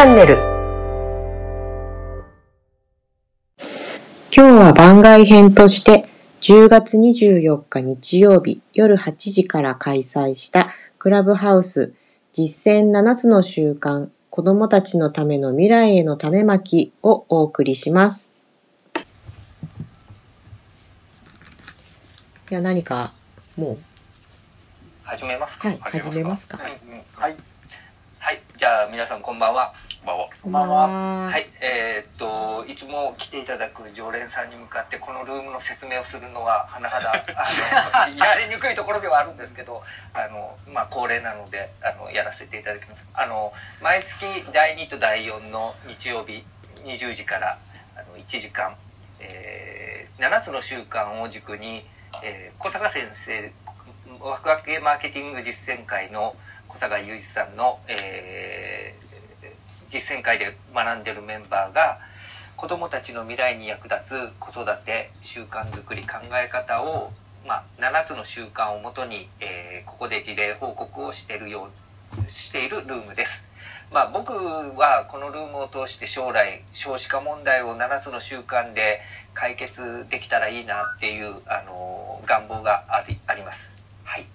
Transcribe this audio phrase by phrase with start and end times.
[0.00, 0.36] ャンネル
[4.34, 6.08] 今日は番外編として
[6.40, 11.92] 10月24日日曜日夜8時から開催したクラブハウス
[12.32, 18.32] 実践7つの習慣子供たちのための未来への種まきをお送りします。
[22.50, 23.12] いや、何か
[23.56, 23.78] もう、
[25.02, 25.68] 始めますか？
[25.68, 26.56] はい、始めますか？
[26.56, 26.72] はい、
[27.14, 27.36] はい、
[28.18, 29.72] はい、じゃあ皆さんこんばんは。
[30.00, 30.28] こんばんは。
[30.42, 30.88] こんばんは。
[31.28, 36.90] はい、えーっといつも来ていただく常連さんに向かってこのルームの説明をするのは甚だ
[37.36, 39.82] あの やりにくいところではあるんですけど、
[40.14, 43.06] あのまあ恒例なのであのやらせていただきます。
[43.12, 47.58] あの毎月第2と第4の日曜日20時から
[47.94, 48.74] あの1時間、
[49.18, 51.86] えー、7つの習慣を軸に、
[52.22, 53.52] えー、小坂先生
[54.18, 56.34] ワクワクマーケティング実践会の
[56.68, 59.29] 小坂雄二さんの、えー
[59.90, 61.98] 実践会で学んでるメンバーが
[62.56, 67.10] 子どもたちの未来に役立つ子育て習慣づくり考え方を、
[67.46, 73.50] まあ、7つの習慣をもとに、えーここで事例報告をしてるようしているルームです。
[73.90, 79.00] まあ、僕はこのルームを通して将来少子化問題を7つの習慣で
[79.34, 83.82] 解決できたらいいなっていう、あの願望がありあります。
[84.04, 84.26] はい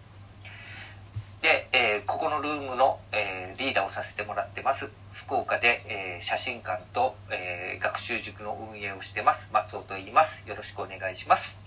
[1.41, 4.91] で、えーここのルームの、えーリーダーをさせてもらってます
[5.25, 11.61] 福岡で、えー写真館と、えー学習塾の運営をしてます松尾と言いますよろしくお願いします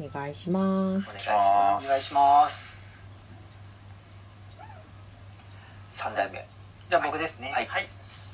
[0.00, 1.20] お願いしますお願い。
[1.20, 2.76] しますお願いします。
[5.90, 6.46] 3代目
[6.90, 7.52] じゃあ僕ですね。
[7.52, 7.68] はい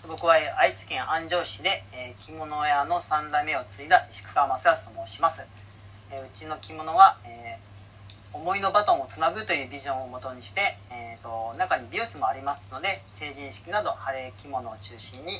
[0.09, 5.43] 僕はえー愛知県安城市で、えー着物屋の3代目を継いだ石川正康と申します。
[6.11, 7.52] えーうちの着物は、えー
[8.34, 15.34] 思いのバトンをつなぐというビジョンをもとにして、えーと中に美容室もありますので成人式など晴れ着物を中心に、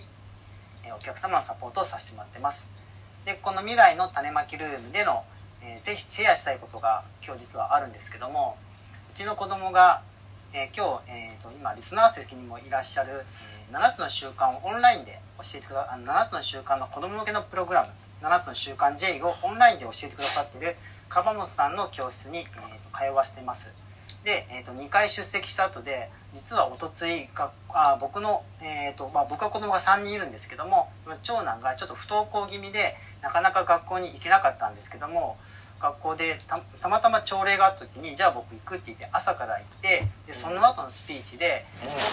[0.85, 2.71] えお客様のサポートをさせてもらってます。
[3.25, 5.25] でこの未来の種まきルームでの、
[5.63, 8.57] えーぜひシェアしたいことが今日実はあるんですけども
[9.11, 10.03] うちの子供が
[10.53, 17.89] えー今日、えー、と今リスナー席にもいらっしゃる、えー7つの習慣をオンラインで教えてくだあの7つの習慣の子供向けのプログラム
[18.21, 20.77] 7つの習慣 J をオンラインで教えてくださっている
[21.13, 22.47] 樺本さんの教室に、えー、
[22.91, 23.71] と通わせています。
[24.25, 35.37] で、えー、と2回出席した後で実はおとついがあ僕の、えーとまあ、僕は子供が3人いるんですけどもその長男がちょっと不登校気味でなかなか学校に行けなかったんですけども
[35.81, 41.67] 学校でたたまたま朝礼があった時にじゃあ僕行くって言って朝から行ってでその後のスピーチで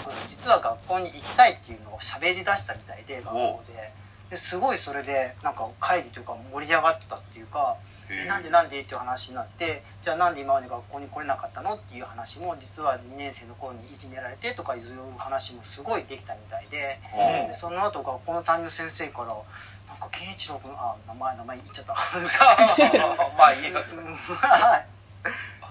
[0.04, 3.92] 僕実は学校に行きたいっていうのを喋り出したみたいで学校で
[4.30, 7.76] ですごいそれでなんか会議というか盛り上がったっていうか
[8.08, 14.82] えなんでなんでっていう話になってじゃあなんで今まで学校に来れなかったのっていう話も実は2年生の頃にいじめられてとかいう
[15.18, 17.00] 話もすごいできたみたいで
[17.48, 21.94] でその後学校の担任の先生からなんか健一郎君あ名前名前言っちゃった。
[23.36, 24.86] まあいいです はい。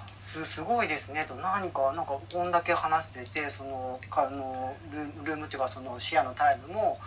[0.07, 1.25] すすごいですね。
[1.25, 6.99] と何かなんかこんだけ話しててそのかあのルールームっていうかその視野のタイムも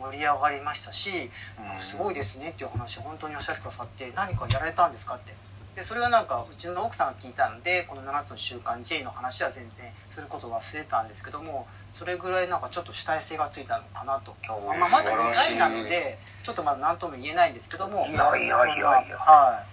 [0.00, 1.30] 盛り上がりましたし
[1.78, 5.34] すごいですねっていう話を本当におっしゃってくださって何かやられたんですかって。
[5.76, 19.16] でそれはなんかうちの奥さんが聞いたのでこの7つの習慣 J の話は全然することを忘れたんですけどもそれぐらいなんかちょっと主体性がついたのかなと、まあ、まだ2回なのでちょっとまだ何とも言えないんですけどもいやいやいやいや。
[19.16, 19.64] は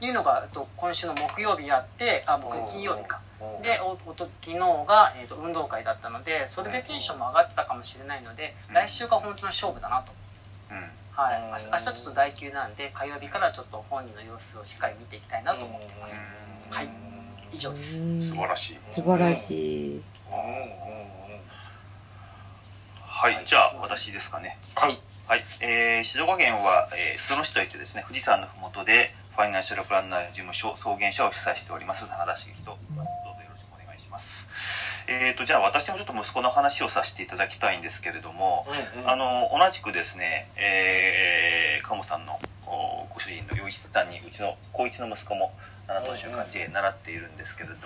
[0.00, 0.06] い。
[0.06, 3.20] いうのがえっと今週の木曜日やってあ僕金曜日か
[3.62, 10.12] でおおと昨日が、えー、と運動会だったのでそれでテンションも上がってたかもしれないので、来週が本当の勝負だなと、
[11.12, 16.20] はい、明日ちょっと代休なんで火曜日からちょっと本人の様子をしっかり見ていきたいなと思ってます、
[16.70, 16.88] はい。
[17.52, 17.98] 以上です。
[18.22, 18.78] 素晴らしい。
[18.92, 20.02] 素晴らしい。
[23.20, 24.58] はい、じゃあ私ですかね。
[24.76, 24.98] はい。
[25.26, 33.27] はい、えー、静岡県は、えー、裾野市といってですね、富士山のふもとでファイナンシャルプランナー事務所草原社を主催しております真田茂樹と言います。
[34.18, 34.48] ます。
[35.06, 38.66] えーとじゃあ私もちょっと息子の話をさせていただきたいんですけれども、
[39.06, 45.52] あの同じくですね、えー、鴨さんのおご主人の洋一さんにうちの高一の息子も
[45.86, 47.80] 7等週間 J 習っているんですけれども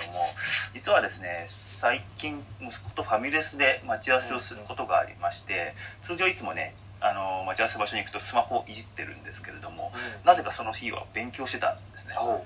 [0.74, 9.92] 実はですね最近息子とファミレスで待ち合わせをすることがありまして通常いつもねあの待ち合わせ場所に行くとスマホをいじってるんですけれども
[10.24, 12.14] なぜかその日は勉強してたんですね。
[12.18, 12.42] おう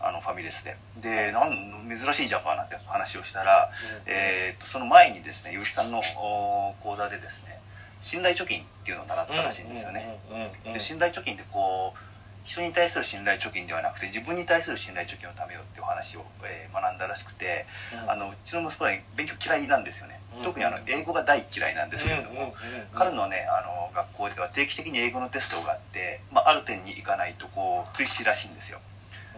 [0.00, 0.76] あのファミレスで。
[1.00, 3.70] でなん珍しいじゃんかなって話をしたら、
[4.06, 7.60] えー、とその前にですね結城さんのお講座でですね
[8.00, 10.18] 信頼貯金っていうのを習ったらしいんですよね。
[10.64, 11.98] で信頼貯金ってこう
[12.44, 17.64] 人に対する信頼貯金ではなくて自分に対する信頼貯金を貯めようっていうお話を、えー学んだらしくて、
[18.06, 22.54] あのうちの息子は勉強嫌いなんですよね、うん特にあの英語が大嫌いなんですけれども、
[22.92, 28.78] 彼のねあの学校では定期的に英語のテストがあって、まあ、ある点に行かないとこう追試らしいんですよ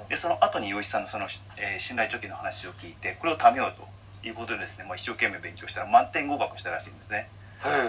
[0.09, 1.27] でその後に洋一さんのその、
[1.57, 3.73] えー信頼貯金の話を聞いてこれを貯めよう
[4.23, 7.29] ということでですね、まあ、一生懸命勉強したら満点合格したらしいんですね。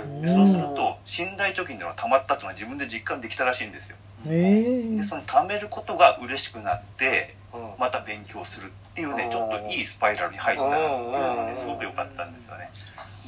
[0.04, 3.98] うんでそうすると信頼貯金での溜まったというのは自分で実感できたらしいんですよ。
[4.28, 7.74] へえでその貯めることが嬉しくなってうん。
[7.80, 12.70] また勉強するっていうねちょっといいスパイラルに入ったなっていうのがねすごく良かったんですよね。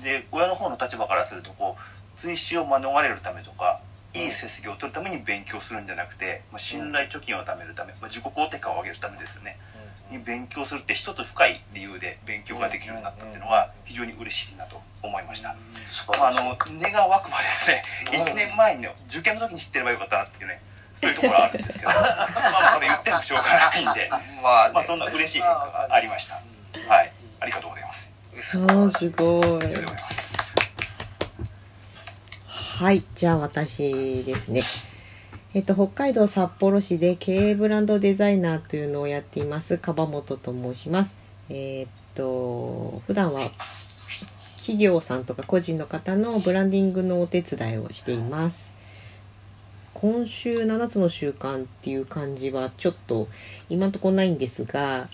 [0.04, 3.80] で親の方の立場からするとこう追試を免れるためとか
[4.14, 9.58] いい成績を取るために勉強するんじゃなくて、まあ、信頼貯金を貯めるため、まあ、自己肯定感を上げるためですよね。
[10.12, 15.56] に勉強するって一つ深い理由で勉強ができるようになったっていうのは非常に嬉しいなと思いました、
[16.20, 17.84] まあ、あの根が湧くまでですね
[18.26, 20.62] 1年前に受験の時に知ってればよかったなっていうね
[21.02, 21.92] そういうところはあるんですけど。
[21.96, 24.10] まあまあそれ言ってもしょうがないんで。
[24.44, 24.74] まあね。
[24.74, 26.36] まあそんな嬉しい変化がありました。
[26.88, 27.12] はい。
[27.40, 28.12] ありがとうございます。
[28.36, 29.42] あーすごい。
[29.42, 30.31] 以上でございます
[32.82, 34.64] はいじゃあ私ですね。
[35.54, 41.16] えっと、北海道札幌市で経営ブランドデザイナーというのをやっています樺本と申します。
[41.52, 43.52] えーっと普段は
[44.58, 48.72] 企業さんとか個人の方のブランディングのお手伝いをしています。
[49.94, 53.28] 今週7つの習慣っていう感じはちょっと
[53.70, 55.08] 今のとこないんですが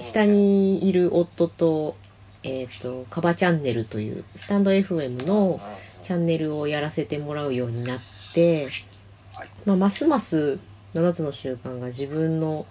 [0.00, 1.96] 下にいる夫と,、
[2.42, 5.58] えー、とカバチャンネルというスタンド FM の
[6.06, 7.98] チャンネルをやらせてもらうようになっ
[8.32, 8.68] て、
[9.34, 9.48] はい。
[9.64, 10.60] まあ、ますます
[10.94, 12.64] 7つの習慣が自分の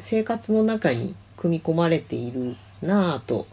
[0.00, 3.44] 生活の中に組み込まれているなぁと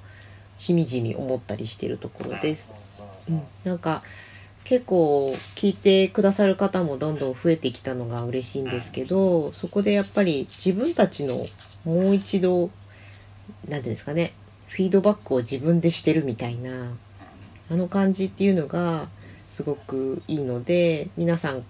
[0.57, 2.71] しみじみ思ったりしているところです。
[3.29, 4.01] うん、なんか
[4.63, 11.33] 結構聞いてくださる方もどんどん増えてきたのが嬉しいんですけどそこでやっぱり自分たちの
[11.83, 12.71] もう一度
[13.67, 14.31] 何ていうんですかね
[14.69, 16.93] フィードバックを自分でしてるみたいな
[17.71, 19.07] あの感じっていうのが
[19.49, 21.63] すごくいいので皆さん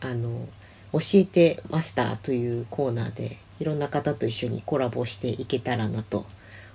[0.00, 0.46] あの
[0.92, 6.26] 教えてマスターというコーナーでいろんな方と一緒にコラボしていけたらなと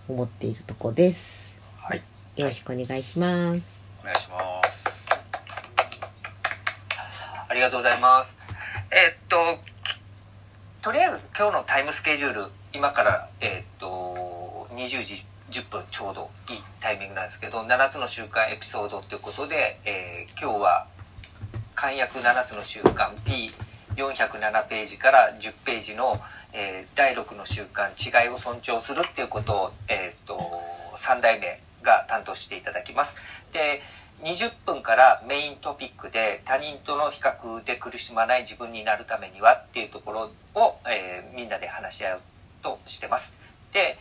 [0.07, 1.59] 思っているとこです。
[1.77, 2.01] はい
[2.35, 3.81] よろしくお願いします。
[4.01, 5.07] お願いします
[7.47, 8.39] ありがとうございます。
[8.91, 20.87] えーっと、きとりあえず今日のタイムスケジュール、今から、えーっと、20時10分ちょうどいいタイミングなんですけど、7つの習慣エピソードということで、えー今日は、
[21.75, 23.11] 簡約7つの習慣
[23.95, 26.19] P407 ページから10ページの、
[26.53, 30.39] えー第6の習慣違いを尊重するっていうことを、えーっと、
[30.95, 33.17] 3代目が担当していただきます。
[33.51, 33.81] で、
[34.23, 42.19] 20分からメイントピックで他人との比較で苦しまない自分になるためにはっていうところを、えーみんなで話し合う
[42.63, 43.35] としてます。
[43.73, 43.97] で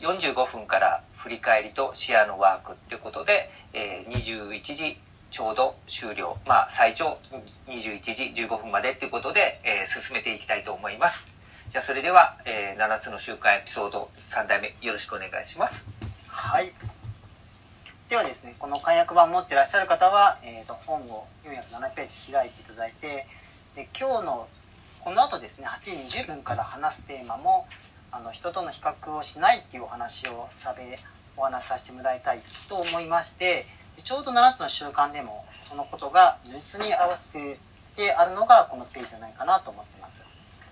[0.00, 4.98] 45分から振り返りとシェアのワークっていうことで、えー21時
[5.30, 6.38] ちょうど終了。
[6.46, 7.18] まあ最長
[7.66, 11.34] 21時15分までっていうことで、えー進めていきたいと思います。
[11.68, 15.90] じゃあそれでは、えー7つの習慣エピソード3代目よろしくお願いします。
[16.28, 16.72] はい。
[18.08, 23.26] ではですね、この解約版持ってらっしゃる方は、えー、と本を407ページ開いていただいて、
[23.74, 24.48] で今日の
[25.00, 27.66] この後ですね、8時20分から話すテーマも、
[28.10, 30.96] あの人との比較をしないっていうお話をさべ
[31.36, 33.64] お話しさせてもらいたいと思いまして、
[34.02, 37.58] ちょうど7つの習慣でもそのことが如実に合わせ
[37.96, 40.26] てあるのがこのページじゃないかなと思ってます。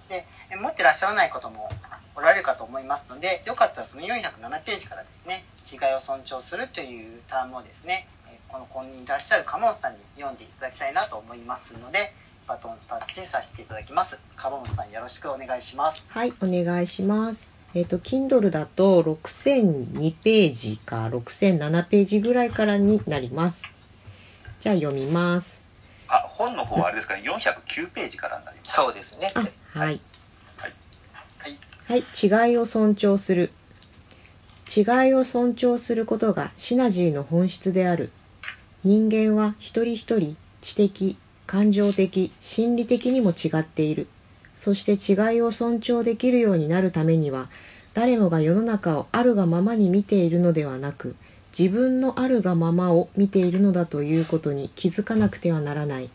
[0.08, 0.24] で
[0.56, 1.68] 持ってらっしゃらないことも
[2.14, 8.06] おられるかと思いますのでよかったらその407ページからですね違いを尊重するというタームをですね
[8.48, 12.12] このここにいらっしゃる鴨本さんに読んでいただきたいなと思いますので
[12.46, 17.48] バトンタッチさせていただきます鴨本さんよろしくお願いしますはい、お願いします。
[17.74, 23.64] えっ、と、Kindle だと6002ページか6007ページぐらいからになります。
[24.60, 25.62] じゃあ読みます。
[26.08, 29.48] あ本の方はあれですかね409ページからになりますそうですねあ、はい。
[29.78, 30.00] はい
[31.88, 33.50] はい、違いを尊重する。
[34.74, 38.10] 違いを尊重することがシナジーの本質である。
[38.84, 44.08] 人間は一人一人知的、感情的、心理的にも違っている。
[44.54, 47.48] そして違いを尊重できるようになるためには、
[47.94, 51.16] 誰もが世の中をあるがままに見ているのではなく、
[51.58, 56.10] 自分のあるがままを見ているのだということに気づかなくてはならない。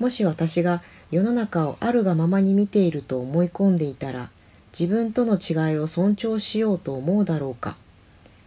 [0.00, 4.30] もし私が世の中をあるがままに見ていると思い込んでいたら
[4.78, 7.76] 自分との違いを尊重しようと思うだろうか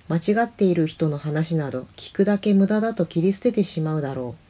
[0.09, 4.42] 間違っている人の話など聞くだけ無駄だと切り捨ててしまうだろう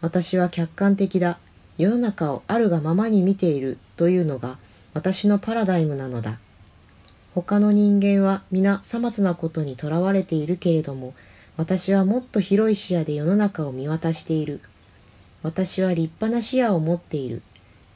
[0.00, 1.38] 私は客観的だ
[1.78, 4.58] 世の中をあるがままに見ているというのが
[4.94, 6.38] 私のパラダイムなのだ。
[7.34, 11.12] 他の人間は皆さまつなことにとらわれているけれども、
[11.58, 14.60] 私はもっと広い視野で世の中を見渡している。
[15.42, 17.42] 私は立派な視野を持っている。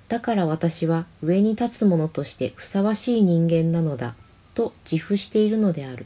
[0.09, 4.15] だから私は上に立つ者としてふさわしい人間なのだ、
[4.55, 6.05] と自負しているのである。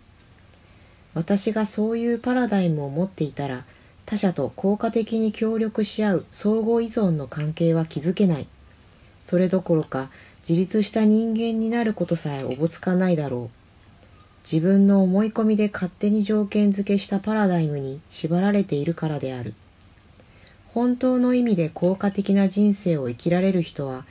[1.15, 3.65] 私がそういうパラダイムを持っていたら、
[4.07, 8.47] 他者と効果的に協力し合う相互依存の関係は築けない。
[9.25, 10.11] それどころか
[10.49, 13.57] 自立した人間になることさえおぼつかないだろう。
[14.45, 19.55] 自分の思い込みで勝手に条件付けしたパラダイムに縛られているからである。
[20.75, 24.05] 本当の意味で効果的な人生を生きられる人は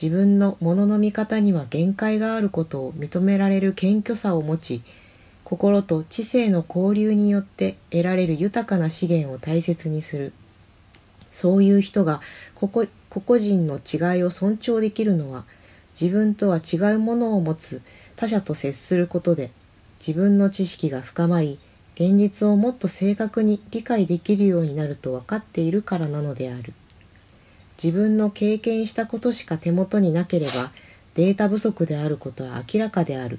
[0.00, 4.82] 自分のものの見方には限界があることを認められる謙虚さを持ち
[5.44, 10.32] 心と知性の交流によって得られる豊かな資源を大切にする。
[11.30, 12.20] そういう人が
[12.54, 15.44] 個々人の違いを尊重できるのは
[16.00, 17.82] 自分とは違うものを持つ
[18.16, 19.50] 他者と接することで
[19.98, 21.58] 自分の知識が深まり
[21.96, 26.72] 現実をもっと正確に理解できるようになると分かっているからなのである。
[27.82, 30.70] 自分の経験したことしか手元になければ
[31.14, 33.38] データ不足であることは明らかである。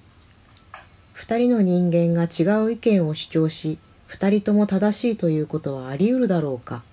[1.16, 6.84] 二人の人間が違う意見を主張し二人とも正しいということはあり得るだろうか。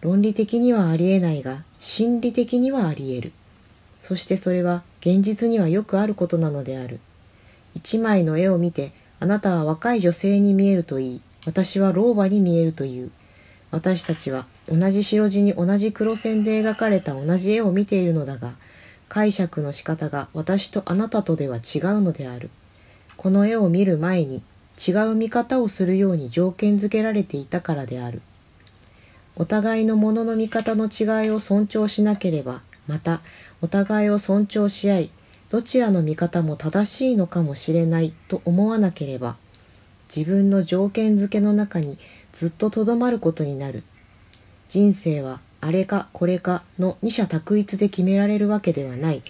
[0.00, 3.32] 論理的にはありえないが心理的にはあり得る。
[4.00, 6.98] そしてそれは現実にはよくあることなのである。
[7.74, 11.20] 一枚の絵を見てあなたは若い女性に見えるといい。
[11.44, 13.10] 私は老婆に見えるという。
[13.70, 18.52] 私たちは同じ白地に同じ黒線で描かれた同じ絵を見ているのだが
[19.10, 22.48] 解釈の仕方が私とあなたとでは違うのである。
[23.18, 24.44] この絵を見る前に
[24.78, 28.22] 違う見方をするように条件づけられていたからである。
[29.36, 33.20] お互いのものの見方の違いを尊重しなければまた
[33.60, 35.10] お互いを尊重し合い
[35.50, 39.36] どちらの見方も正しいのかもしれないと思わなければ
[40.14, 41.98] 自分の条件付けの中に
[42.32, 43.82] ずっととどまることになる。
[44.68, 49.22] 人生はあれかこれかの二者択一で決められるわけではない。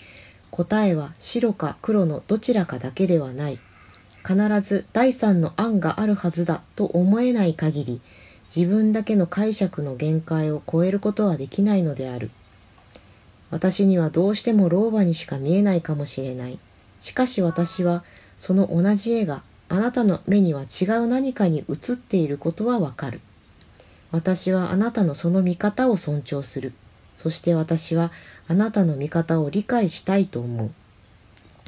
[0.51, 3.59] 答えは白か黒のどちらかだけではない。
[4.27, 8.01] 必ず第三の案があるはずだと思えない限り
[8.55, 12.31] 自分だけの解釈の限界を超えることはできないのである
[13.51, 16.59] 私にはどうしても老婆にしか見えないかもしれない。
[17.01, 18.05] しかし私は
[18.37, 23.21] その同じ絵があなたの目には違う何かに映っていることはわかる。
[24.11, 26.73] 私はあなたのその見方を尊重する。
[27.15, 28.13] そして私は
[28.49, 30.71] あなたの見方を理解したいと思う。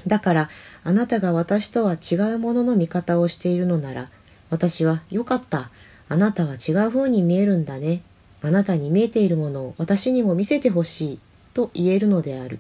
[0.06, 0.50] だから
[0.82, 4.08] あなたが私とは違うものの見方をしているのなら
[4.50, 5.70] 私はよかった。
[6.08, 8.02] あなたは違う風に見えるんだね。
[8.42, 11.18] あなたに見えているものを私にも見せてほしい
[11.54, 12.58] と言えるのである。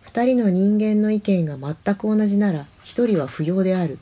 [0.00, 3.98] 二人の人間の意見が全く同じなら一人は不要である。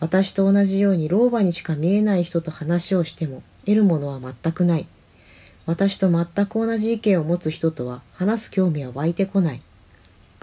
[0.00, 4.86] 私と同じように老婆にしか見えない人と話をしても得るものは全くない。
[5.66, 9.62] 私と全く同じ意見を持つ人とは話す興味は湧いてこない。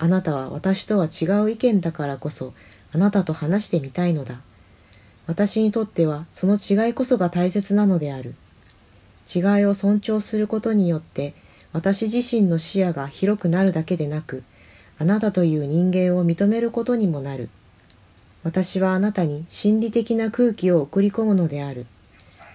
[0.04, 2.56] あなたは私とは違う意見だからこそ
[2.92, 4.42] あなたと話してみたいのだ。
[5.28, 8.34] 私にとってはその違いこそが大切なのである。
[9.34, 11.36] 違いを尊重することによって
[11.72, 14.44] 私自身の視野が広くなるだけでなく、
[14.98, 17.50] あなたという人間を認めることにもなる。
[18.42, 21.86] 私はあなたに心理的な空気を送り込むのである。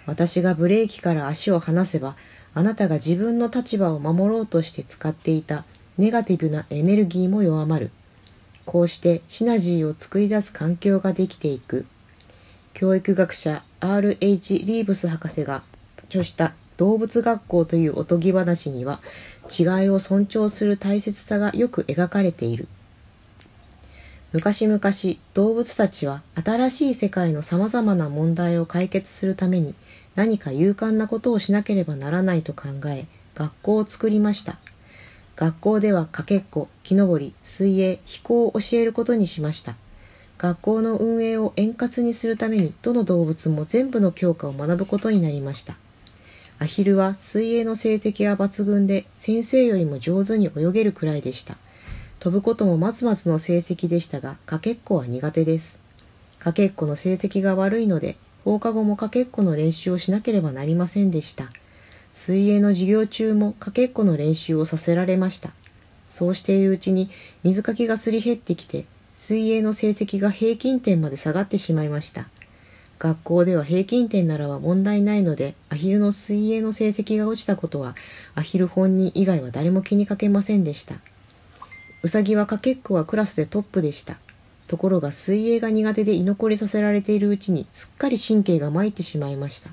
[0.09, 2.17] 私がブレーキから足を離せば、
[2.55, 5.65] あなたが自分の立場を守ろうとして使っていた
[5.99, 7.91] ネガティブなエネルギーも弱まる。
[8.65, 11.87] こうしてシナジーを作り出す環境ができていく。
[12.75, 14.65] 教育学者 R.H.
[14.65, 15.63] リーブス博士が
[16.09, 19.01] 著した動物学校というおとぎ話には
[19.51, 22.69] 違いを尊重する大切さがよく描かれている。
[24.33, 24.81] 昔々
[25.33, 29.75] 動物たちは新しい世界の様々な問題を解決するために
[30.15, 34.59] 何か勇敢なことをしなければならないと考え学校を作りました。
[35.37, 39.75] 学校ではかけっこ、木登り、水泳、飛行を教えることにしました。
[40.39, 45.77] 学校の運営を円滑にするためにどの動物も全部の教科を学ぶことになりました。
[46.59, 51.59] アヒルは水泳の成績は抜群で先生よりも上手に泳げるくらいでした。
[52.19, 55.79] 飛ぶこともまつまつの成績でしたが、かけっこは苦手です。
[56.39, 61.51] かけっこの成績が悪いので、放課後もかけっこの練習をしなければなりませんでした。
[62.17, 65.51] 水泳の授業中もかけっこの練習をさせられました。
[66.09, 67.11] そうしているうちに
[67.45, 72.25] 水かきがすり減ってきて、水泳の成績が平均点まで下がってしまいました。
[72.99, 77.95] 学校では平均点ならば問題ないのでアヒルの水泳の成績が落ちたことは
[78.35, 80.95] アヒル本人以外は誰も気にかけませんでした
[82.03, 84.17] ウサギはかけっこはクラスでトップでした
[84.67, 89.71] ところが水泳が苦手で居残りさせられているうちにすっかり神経が参ってしまいました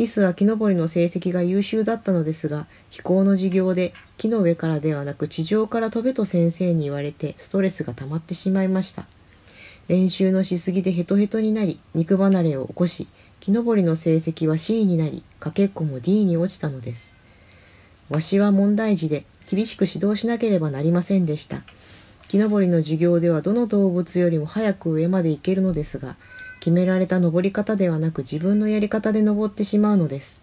[0.00, 9.04] リスは木登りの成績が優秀だったのですが飛行の授業で木の上からではなく地上から飛べと先生に言われてストレスが溜まってしまいました。
[9.88, 13.08] 練習のしすぎでヘトヘトになり肉離れを起こし
[13.40, 17.12] 木登りの成績は C になりかけっこも D に落ちたのです。
[18.08, 21.60] わしは問題児で厳しく指導しなければなりませんでした。
[22.28, 26.16] 木登りの授業ではどの動物よりも早く上まで行けるのですが
[26.60, 30.40] 決められた登り方ではなく自分のやり方で登ってしまうのです。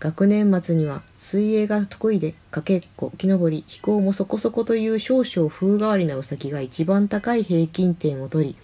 [0.00, 8.56] 学年末には水泳が得意でかけっこ木登り飛行もそこそこという少々風変わりなウサギが一番高い平均点を取り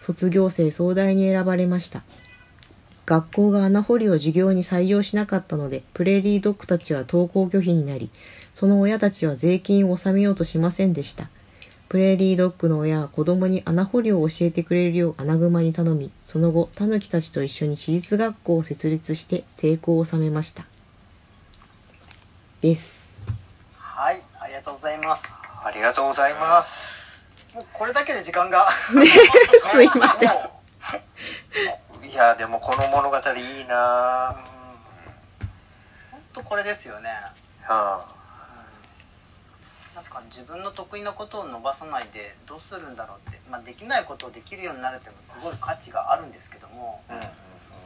[0.00, 2.02] 卒業生総代に選ばれました。
[3.06, 8.10] 学校が穴掘りを授業に採用しなかったのでプレーリードッグたちは登校拒否になり
[8.52, 11.28] その親たちは税金を納めようとしませんでした。
[11.88, 20.66] プレーリードッグの親は子供に穴掘りを教えてくれるよう穴熊に頼み、その後、タヌキたちと一緒に私立学校を設立して成功を収めました。
[22.60, 23.14] です。
[23.78, 27.30] はいありがとうございますありがとうございます。
[27.54, 28.66] もうこれだけで時間が
[29.70, 30.30] すいません。
[32.04, 34.56] いや、でもこの物語いいなぁ。
[36.10, 37.10] 本当これですよね
[37.62, 38.15] はな
[40.20, 47.20] んか自分の得意なことを伸ばさないでどうするんだろうって、まあ、できないことをできるようになるっていうのもすごい価値があるんですけどもあ、うん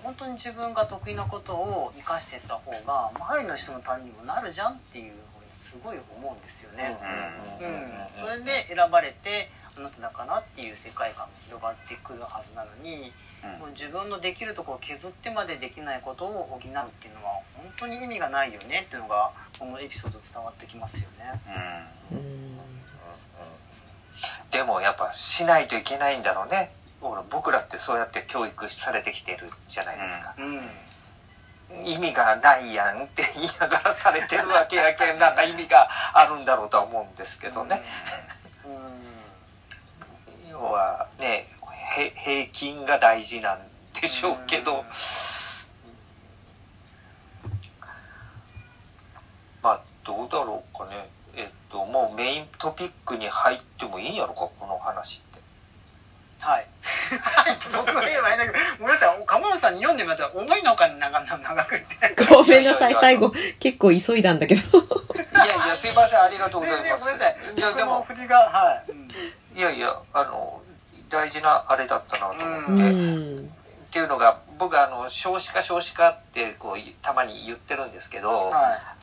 [0.02, 5.20] 本当に自分が得意なことを生かしていった方が周りの人のためにもなるじゃんっていうふうに
[5.60, 6.96] すごい思うんですよね。
[7.60, 13.12] うん、それで選ばれてあなただからっていう世界観が広がってくるはずなのに、
[13.58, 16.80] もう自分のできるところを削ってまでできないことを補うっていうの
[17.24, 21.40] は本当に意味がないよねっていうのがこのエピソード伝わってきますよね。
[22.12, 22.60] うん。
[24.50, 26.22] でもやっぱしないといけないん。
[26.22, 26.74] だろうね。
[27.00, 30.34] ほら僕らってそうやって教育されてきてるじゃないですか。
[30.38, 30.44] う
[31.82, 33.04] ん、意味がないやん。
[33.04, 35.34] って言いながらされてるわけやけん、なん。
[35.34, 36.44] か意味があるん。
[36.44, 37.14] だろうとは思うん。
[37.14, 37.80] ですけどね。
[38.66, 40.50] うん。
[40.50, 41.49] 要はね、へ
[41.90, 43.58] 平均が大事なん
[44.00, 44.84] でしょうけど、
[49.62, 51.08] まあどうだろうかね。
[51.36, 55.40] えっと、もうメイントピックに入ってもいいんやろか、この話って。
[56.40, 56.66] はい。
[57.76, 62.24] 僕は言えばいいんだけど、ごめんなさい、鴨本さんに読んでもらったら思いのほかに長長くって。
[62.24, 64.78] ごめんなさい、最後、結構急いだんだけど。
[64.78, 64.82] い
[65.34, 67.04] やいや、すいません、ありがとうございます。
[67.04, 67.36] ごめんなさい。
[67.56, 68.92] いや、でも、振りが、はい。
[68.92, 69.10] うん
[69.52, 70.62] いやいや、あの、
[71.10, 72.90] 大事なあれだったなと思って。
[72.90, 73.50] うん。
[73.90, 78.52] っていうのが僕あの少子化少子化ってこうたまに言ってるんですけど、はい。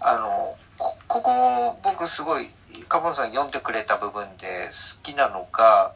[0.02, 2.48] あのこここ僕すごい
[2.88, 5.94] カボンさん読んでくれた部分で好きなのが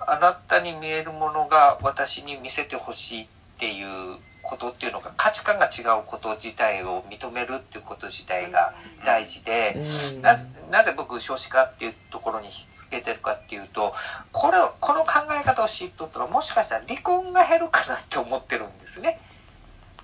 [0.00, 3.26] あなたに見えるものが私に見せてほしいっ
[3.58, 9.74] ていうことっていうのが価値観が違うこと自体を認めるっていうこと自体が大事で、
[10.14, 10.22] うん。
[10.22, 13.94] なぜなぜ僕少子化っていうところにひっつけてるかっていうと
[14.32, 19.20] これをこの考え方を知っとったらもしかしたら離婚が減るかなって思ってるんですね。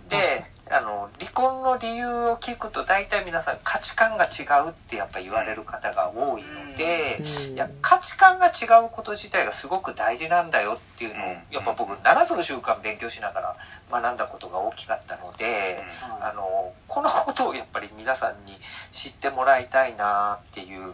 [0.08, 7.54] であの離婚の理由を聞くと大体皆さん価値観が違うってやっぱ言われる方が多いので、うん。
[7.54, 11.36] いや価値観が違うこと自体がすごく大事なんだよっていうのをうん。
[11.50, 13.56] やっぱ僕7つの習慣勉強しながら
[13.90, 15.80] 学んだことが大きかったので。
[16.22, 18.52] あのこのことをやっぱり皆さんに
[18.90, 20.92] 知ってもらいたいなっていう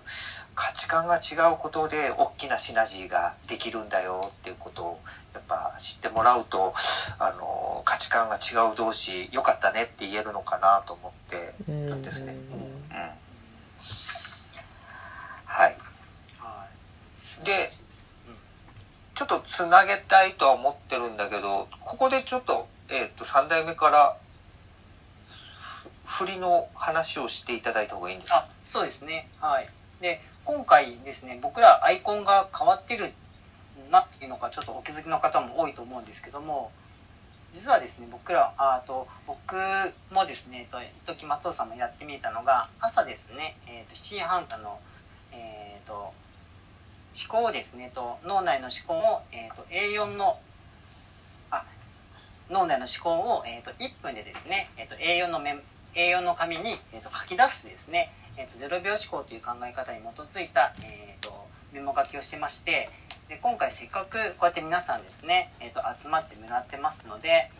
[0.55, 5.01] 価値観が違うことで大きなシナジーができるんだよっていうことを
[5.33, 6.75] やっぱ知ってもらうと
[7.19, 7.46] あの
[7.97, 12.35] 価値観が違う同士良かったねって言えるのかなと思ってうんなんですね。
[12.35, 12.99] うん
[15.47, 15.77] はい、
[16.39, 16.67] は
[17.43, 17.45] い。
[17.47, 17.69] で
[19.15, 24.19] ちょっとつなげたいとは思ってるんだけどここでちょっと,、えー、と3代目から
[26.05, 28.37] ふ振りの話をしていただいた方がいいんですか？
[28.37, 29.29] あ、そうですね。
[29.41, 29.69] はい。
[30.03, 33.15] で、今回ですね、僕らアイコンが変わってる
[33.91, 36.71] なっていうのがちょっとお気づきの方も多いと思うんですけども、
[37.57, 39.57] 実はですね、僕ら、あと、僕
[40.13, 44.79] もですね、と時松尾さんもやってみたのが、朝ですね、えっ、と、7時半からの、
[45.33, 46.13] えっ、と、思
[47.29, 50.39] 考をですね、と脳内の思考を、えっ、と、A4 の、
[51.51, 51.65] あ、
[52.51, 55.63] 脳内の思考を、えー、と1分でですね、えー、と A4 のメン
[55.95, 62.89] A4 の紙に、えー、と書き出すですね、えー、と0秒思考という考え方に基づいた、えー、とメモ書きをしてまして
[63.29, 67.51] で今回せっかくこうやって皆さんですね、えー、と集まってもらってますので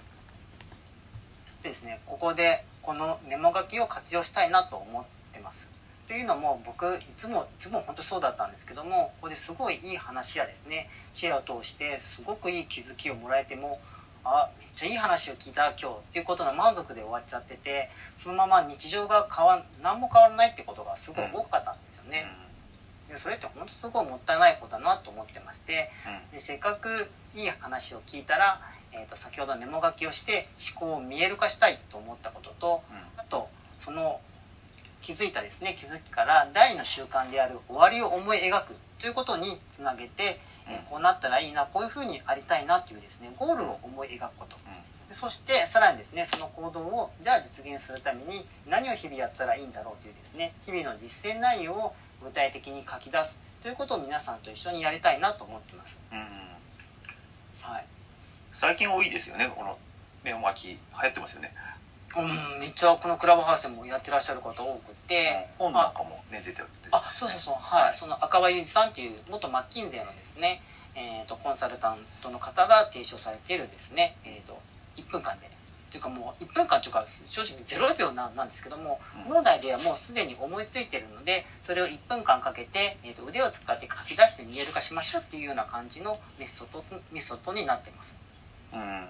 [1.63, 5.69] ですねここでこのメモ書きを活用したいなと思ってます。
[6.07, 13.81] というのも僕いつもいつも本当そうだったんですけどもここですごいいい話やですねシェアを通してすごくいい気づきをもらえても
[14.25, 22.25] あめっちゃいい話を聞いた今日っていうことの満足で終わっちゃっててそのまま日常が変わ何も変わらないってことがすごい多かったんですよね。
[23.09, 25.91] でそれって本当すごいもったいないことだなと思ってまして
[26.33, 26.89] でせっかく
[27.35, 28.61] いい話を聞いたら、
[28.93, 32.83] えー、と先ほどメモ書きをして思考を見える化したいと思ったことと
[33.17, 34.21] あとその
[35.03, 44.57] 気づいたですね気づきから第二の習慣である終わりを思い描くということにつなげて、えーこうなったらいいなこういうふうにありたいなというですねゴールを思い描くこと。
[44.57, 56.01] でそしてさらにですねその行動をじゃあ実現するために何を日々やったらいいんだろうというですね日々の実践内容を具体的に書き出すということを皆さんと一緒にやりたいなと思ってます。
[56.13, 56.25] うんうん。
[57.63, 57.87] はい。
[58.53, 59.77] 最近多いですよねこの
[60.25, 61.53] メモ巻き流行ってますよね。
[62.17, 67.55] うん、めっちゃこのクラブハウスでもやってらっしゃる方多くて、本なんかもね出てるあそうそうそう。
[67.61, 67.95] はい、はい。
[67.95, 70.61] その赤羽裕二さんっていう元マッキンゼーのですね、
[70.95, 74.59] えー、とコンサルタントの方が提唱されているですね、えー、と
[74.97, 75.56] 1分間で
[75.97, 79.35] っていうかもう1分間というか正直0秒なんなんですけどもうん。
[79.35, 88.19] 脳内ではもうすでに思いついてるのでそれを1分間かけて、えー、と腕を使って書き出して見える化しましょうっていうような感じのメソッドメソッドになってます。
[88.73, 88.81] うん。
[88.81, 89.07] はい。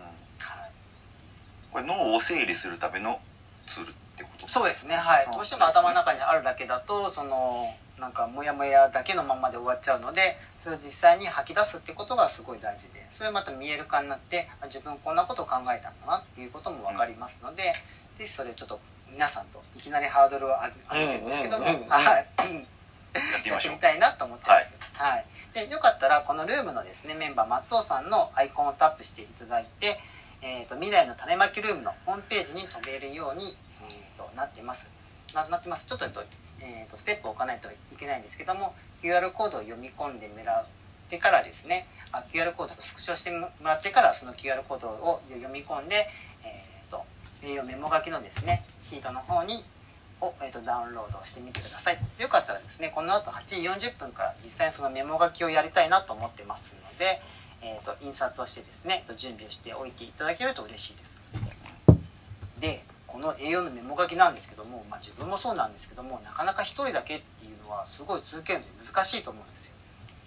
[1.73, 3.19] これ脳を整理するための
[3.67, 5.27] ツールってことそうですねはい。
[5.27, 5.33] うん。
[5.33, 10.21] どうしても頭の中にあるだけだとそのなんかモヤモヤだけのままで終わっちゃうので
[10.61, 17.73] それを実際に吐き出すってことがすごい大事でそれまた見える化になってあ自分こんなことを考えたんだなっていうことも分かりますので、
[18.19, 18.79] でそれちょっと
[19.11, 20.49] 皆さんといきなりハードルを
[20.93, 22.67] 上げてるんですけども、うんうんうんはい、うん
[23.49, 24.95] やってみたいなと思ってます。
[24.95, 25.25] はい。
[25.55, 29.99] で、よかったら、このルームのですね、メンバー、松尾さんのアイコンをタップしていただいて、
[30.43, 34.91] えっ、と、未来の種まきルームのホームページに飛べるように、えー、となっています。
[35.35, 35.87] ななってます。
[35.87, 36.07] ちょっと、
[36.67, 40.67] えっとえーと、ステップを置かないといけないんですけども、QR コードを読み込んでもらっ
[41.09, 46.07] てからですね、あ QR コードをスクショしてもらってから、その QR コードを読み込んで、
[46.45, 47.05] えっ、と、
[47.43, 49.65] 栄養メモ書きのですね、シートの方に
[50.21, 51.97] を、えー、とダウンロードしてみてください。
[52.21, 53.57] よかったらですねこの後8時
[53.89, 57.21] 40分から実際にそのメモ書きをやりたいなと思ってますので、
[57.63, 61.16] えー、と印刷をしてですね準備をしておいていただけると嬉しいです。
[63.17, 69.77] この栄養のメモ書きなんですけども、まあ、自分もそうなんですけどもなかなか一人だけっていうのはすごい続けるのに難しいと思うんですよ。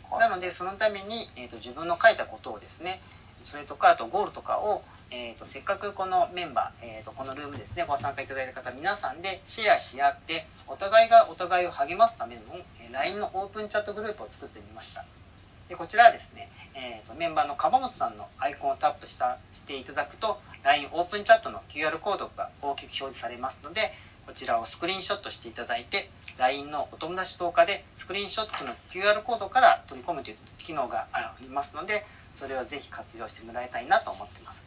[0.10, 0.28] はい。
[0.28, 3.00] なのでそのために、えー、と自分の書いたことをですね
[3.44, 12.42] それとかあとゴールとかを、えー、とせっかくこのメンバー、えー、とこのルームですねご参加いただいた方皆さんでシェアし合ってお互いがお互いを励ますための、
[12.82, 15.06] えー LINE のオープンチャットグループを作ってみました
[15.70, 23.82] でこちらはですね、えー、とメンバーの樺本さんのアイコンをタップしたしていただくと LINE オープンチャットの QR コードが大きく表示されますので
[24.26, 32.04] こちらをスクリーンショットしていただいて LINE のお友達投下でスクリーンショットの QR コードから取り込むという機能がありますので
[32.34, 34.66] それをぜひ活用してもらいたいなと思ってます。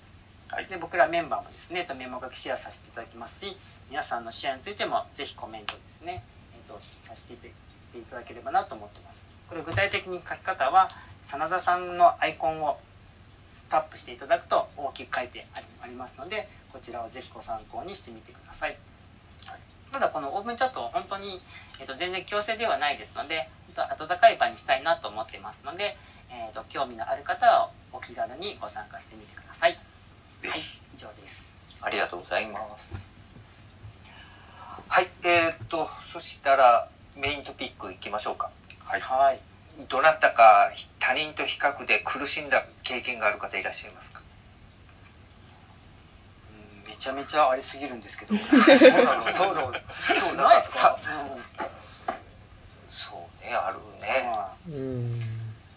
[0.48, 3.56] はいで僕らメンバーもですねとメモ書きシェアさせていただきますし
[3.88, 6.22] 皆さんのシェアについてもぜひコメントですね、
[6.54, 9.31] えー、とさせていただければなと思ってます。
[9.48, 10.88] これ具体的に書き方は
[11.24, 12.78] 真田さんのアイコンを
[13.68, 15.46] タップしていただくと大きく書いて
[15.80, 18.76] ありますのでこちらをぜひご参考にしてみてください。
[19.92, 21.38] ただこのオープンチャット本当に、
[21.78, 25.96] えー、と全然強制ではないですので実は温かい場にしたいなと思ってますので、
[26.30, 29.72] えー、と興味のある方はお気軽にご参加してみてください。
[29.72, 29.76] は
[30.56, 30.60] い、
[30.94, 31.54] 以上です。
[31.82, 32.90] ありがとうございます。
[34.88, 38.50] はい、えー、っと、そしたらメイントピックいきましょうか。
[38.92, 39.40] はいはい。
[39.88, 44.20] どなたか他人と比較で苦しんだ経験がある方いらっしゃいますか？
[46.84, 48.36] うんめちゃめちゃありすぎるんですけど。
[48.36, 48.44] そ
[48.86, 49.80] うなのそうなの今
[50.32, 50.98] 日ないですか？
[52.86, 54.30] そうね、あるうんね。
[54.36, 55.20] はいうん。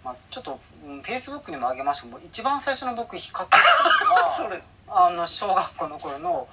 [0.04, 4.62] まあちょっとフェイスブックにもあげましたけど、一番最初の僕比較っていうのは。
[5.08, 6.48] あの小学校の頃の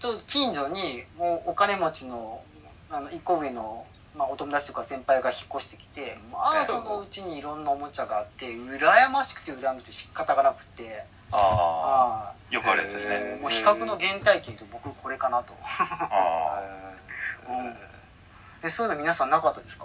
[0.00, 2.42] ちょっと近所にもうお金持ちの
[2.90, 3.84] あの一個上の、
[4.16, 11.04] まあ、お友達とか先輩が引っ越してきてまあそのうちにいろんなおもちゃがあって羨ましくて羨ましくて仕方がなくて。
[11.32, 15.52] あああよくあるやつですへねもう比較の原体験と僕これかなと。
[15.64, 16.62] あ
[17.50, 17.76] うん。
[18.62, 19.84] でそういうの皆さんなかったですか？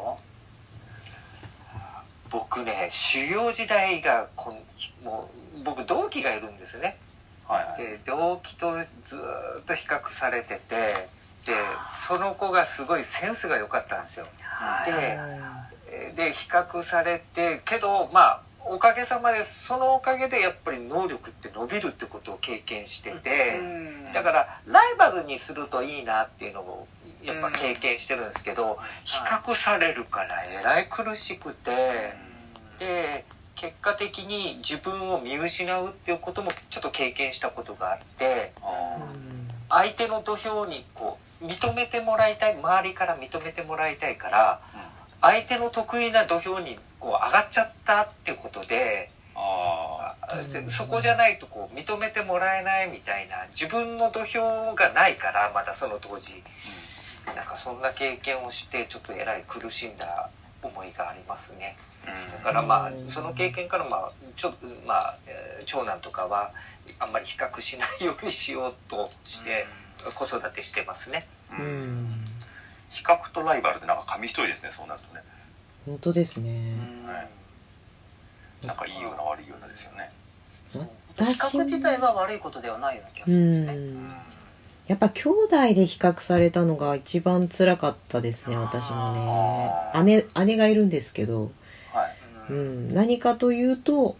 [2.30, 6.98] 僕ね、修行時代がこん、もう、僕同期がいるんですよね。
[7.50, 7.78] あはいはい。
[7.80, 11.10] で、同期とずーっと比較されてて、
[11.46, 11.54] で
[11.88, 14.26] その子がすごいセンスが良かったんですよ。
[14.42, 14.92] はい。
[16.16, 24.14] でで比較されてけどまあおかげさまでそのおかげでやっぱり能力って伸びるってことを経験してて、うん。
[24.14, 26.88] だからライバルにするといいなっていうのを
[27.24, 32.14] やっぱ経験してるんですけど、比較されるからえらい苦しくて、
[32.80, 33.26] で
[33.56, 38.98] 結果的に自分を見失うっていうこともちょっと経験したことがあってあ
[39.70, 44.62] 相手の土俵にこう認めてもらいたい周りから認めてもらいたいから
[45.22, 49.12] 相手の得意な土俵にこう上がっちゃったっていうことで。
[49.34, 50.16] あ
[50.68, 56.44] そこじゃないとこう認めてもらえないみたいな自分の土俵がないからまだその当時。
[57.36, 60.30] なんかそんな経験をしてちょっとえらい苦しんだ
[60.62, 61.76] 思いがありますね。
[62.38, 66.52] だからまあその経験からまあちょっとまあ、えー長男とかは
[67.00, 69.68] あんまり比較しないようにしようとして
[70.10, 71.28] 子育てしてますね。
[71.52, 72.08] ううん。
[72.08, 72.12] ん
[72.90, 75.22] 比較とライバルってなんか紙一重ですねそうなるとね。
[75.86, 76.74] 本当ですね。
[77.06, 77.28] はい
[78.68, 80.12] なんかいいような悪いようなですよね。
[80.70, 83.74] そう私比較自体は悪いことではないような気がすうるんですね。
[83.74, 84.12] ん。
[84.88, 89.12] やっぱ兄弟で比較されたのが一番辛かったですね私も
[90.04, 90.04] ね。
[90.04, 91.52] 姉姉がいるんですけど、
[91.94, 92.16] はい。
[92.50, 94.16] うん、何かというと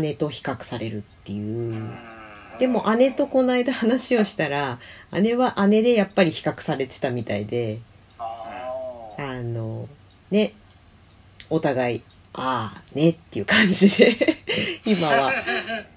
[0.00, 1.72] 姉と比較されるっていう。
[1.72, 2.11] うん
[2.58, 4.78] でも姉とこの間話をしたら
[5.12, 7.78] 姉は姉でやっぱり比較されてたみたいで
[8.18, 9.88] あの
[10.30, 10.52] ね
[11.50, 12.02] お互い
[12.34, 14.16] ああねっていう感じで
[14.86, 15.32] 今は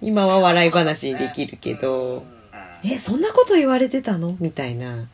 [0.02, 2.26] 今は笑い話にできるけど
[2.84, 4.30] えそんなこと言われてたの？
[4.39, 5.08] みたいな。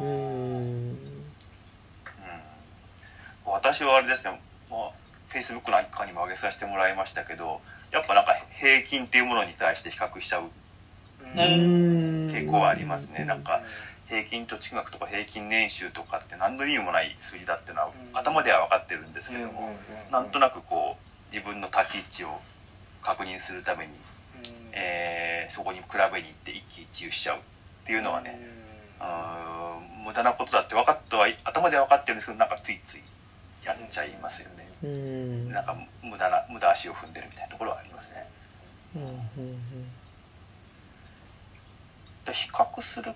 [0.00, 0.96] うん。
[3.44, 4.38] 私はあれですね、
[4.70, 4.90] まあ、
[5.28, 10.42] Facebook なんかにも上げさせてもらいましたけどやっぱなんか平均っていうものに対して比較しちゃう。
[10.42, 13.24] うーん傾向はありますね。
[13.24, 13.62] なんか
[14.08, 17.92] 平均貯蓄額とか平均年収とかって何の意味もない数字だっていうのはうん。
[18.18, 19.76] 頭では分かってるんですけども
[20.10, 22.40] なんとなくこう自分の立ち位置を
[23.02, 23.92] 確認するために、
[24.74, 27.40] えーそこに比べに行って一喜一憂しちゃうっ
[27.86, 28.38] ていうのはね
[29.00, 33.02] うーん無駄なことだって分かっては頭では分かってるんですけどなんかついつい
[33.64, 34.67] やっちゃいますよね。
[34.82, 35.50] うーん。
[35.50, 38.26] なんか無駄な無駄足を踏んでるみたいなところはありますね。
[38.96, 39.58] うんうん
[42.28, 43.14] で比較するっ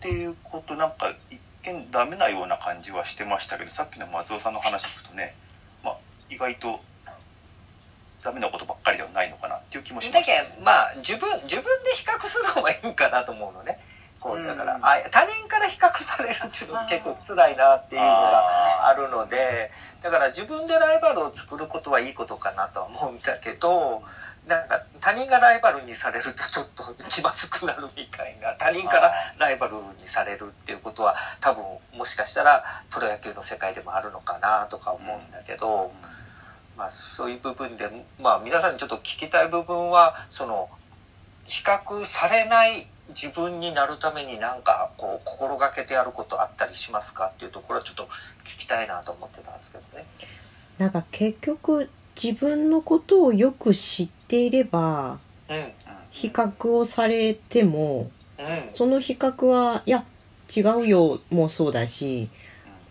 [0.00, 5.34] ていうことなんか一見ダメなような感じはしてましたけどさっきの松尾さんの話聞くとね、
[5.84, 5.96] まあ、
[6.28, 6.80] 意外と
[8.22, 10.14] ダメなことばっかりではないのかなっていう気もします。
[10.14, 13.80] だけどまあ自分自分で比較するのがいいかなと思うのね。
[14.20, 14.84] こうだから、うん。
[14.84, 19.70] あ他人から比較されるっていうのが結構辛いなっていうのがあるので
[20.02, 24.02] だから自分でライバルを作ることはいいことかなとは思うんだけど
[24.48, 31.62] なんか他人がライバルにされるとちょっと気まずくなるみたいな他人からライバルにされるっていうことは多分
[31.96, 35.92] もしかしたらプロ野球の世界でもあるのかなとか思うんだけど。
[36.74, 37.86] まあ、そういう部分で、
[38.18, 40.70] まあ、皆さんにちょっと聞きたい部分はその
[41.44, 48.04] 比較されない自分になるために何かこう心がけてやることあったりしますかっていうところはちょっと
[48.44, 50.06] 聞きたいなと思ってたんですけどね。
[50.78, 55.72] なんか結局自分のことをよく知っていればうん
[56.10, 60.04] 比較をされてもうんその比較はいや
[60.54, 62.28] 違うよもそうだし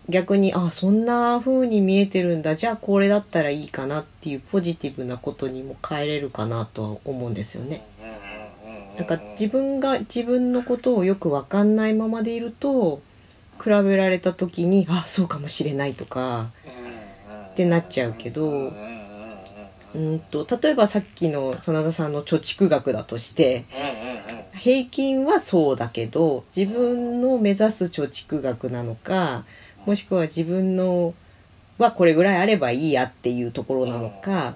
[0.08, 7.84] 逆にあそんな風に見えてるんだじゃあこれだったらいいかなっていうポジティブなことにも変えれるかなとは思うんですよね。
[8.96, 13.00] なんか自分が自分のことをよく分かんないままでいると
[13.62, 16.50] 比べられた時にあそうかもしれないとか
[17.52, 18.72] ってなっちゃうけど
[19.94, 23.64] うんと例えばさっきの真田さんの貯蓄額だとして
[24.54, 29.44] 平均はそうだけど自分の目指す貯蓄額なのか
[29.86, 31.14] もしくは自分の
[31.78, 34.54] はこれぐらいあればいいやっていうところなのか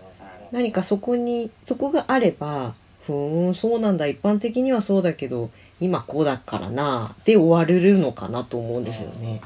[0.53, 2.75] 何かそこにそこがあれば
[3.07, 9.41] ふーんそうなんだ一般的にはそうだけど今こうだからなで終われるのかなと思うんですよね。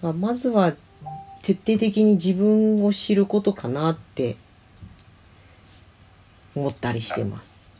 [0.00, 0.74] まずは
[1.42, 4.36] 徹底的に自分を知ることかなって
[6.54, 7.70] 思ったりしてます。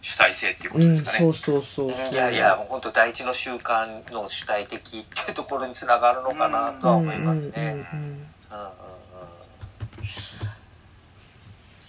[0.00, 1.18] 主体性っていうこうん、とですかね。
[1.18, 2.12] そうそうそう。
[2.12, 7.52] いやいや、もう本当第一の習慣の主体的っていうところにつながるのかなとは思いますね。
[7.56, 8.24] うんうんうんうんうんうん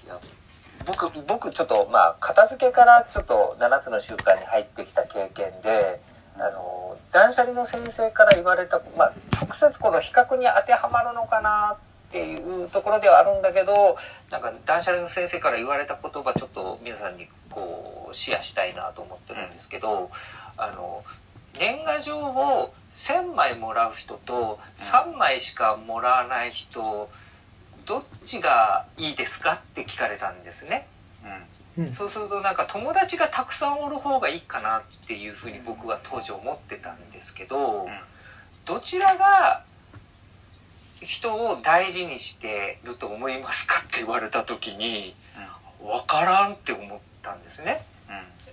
[0.06, 0.19] いや
[0.86, 6.00] 僕僕ちょっとまあ片付けからちょっと7つの習慣に入ってきた経験で
[6.38, 13.95] あの断捨離の先生から言われた、まあ、直接この比較に当てはまるのかなっていうところではあるんだけど
[14.32, 20.12] なんか断捨離の先生から言われた言葉ちょっと皆さんにこうシェアしたいなと思ってるんですけど、
[20.58, 21.04] あの
[21.58, 27.10] 年賀状を1,000枚もらう人と3枚しかもらわない人
[27.86, 30.88] どっちがいいですかって聞かれたんですね。
[31.78, 31.86] うん。
[31.86, 31.91] うん。
[31.91, 37.88] そうするとなんか友達がたくさんおる方がいいかなっていうふうに僕は当時思ってたんですけど、
[38.65, 39.63] どちらが
[41.02, 45.13] 人を大事にしてると思いますかって言われた時に
[45.80, 47.84] 分からんって思ったんですね。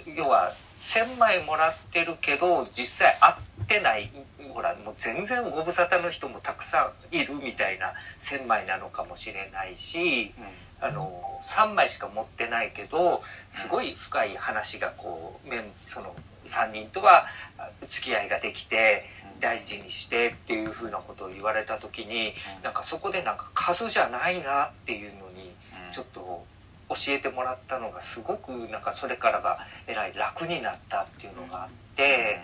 [0.06, 0.14] うん。
[0.14, 4.10] 要は1,000枚もらってるけど実際会ってない
[4.52, 10.32] ほらもう全然ご無沙汰の人もたくさんいるみたいな1,000枚なのかもしれないし
[10.80, 15.50] あの3枚しか持ってないけどすごい深い話がこう
[15.86, 16.14] その
[16.46, 17.24] 3人とは
[17.58, 19.04] あ付き合いができて
[19.40, 25.52] 大事にしてっていうふうなことを言われた時になんかそこでなんか数じゃないなっていうのに
[25.92, 26.44] ちょっと
[26.88, 32.40] 教えてもらったのがすごくなんかそれからがえらい楽になったっていうのがあって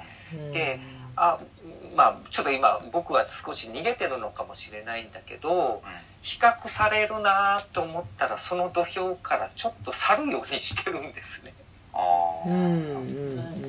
[0.52, 0.80] で
[1.16, 1.38] あ
[1.98, 5.82] まあちょっと今僕は少し逃げてるのかもしれないんだけど
[6.22, 11.52] 比較されるなと思ったらその土俵からちょっと去るようにしてるんですね。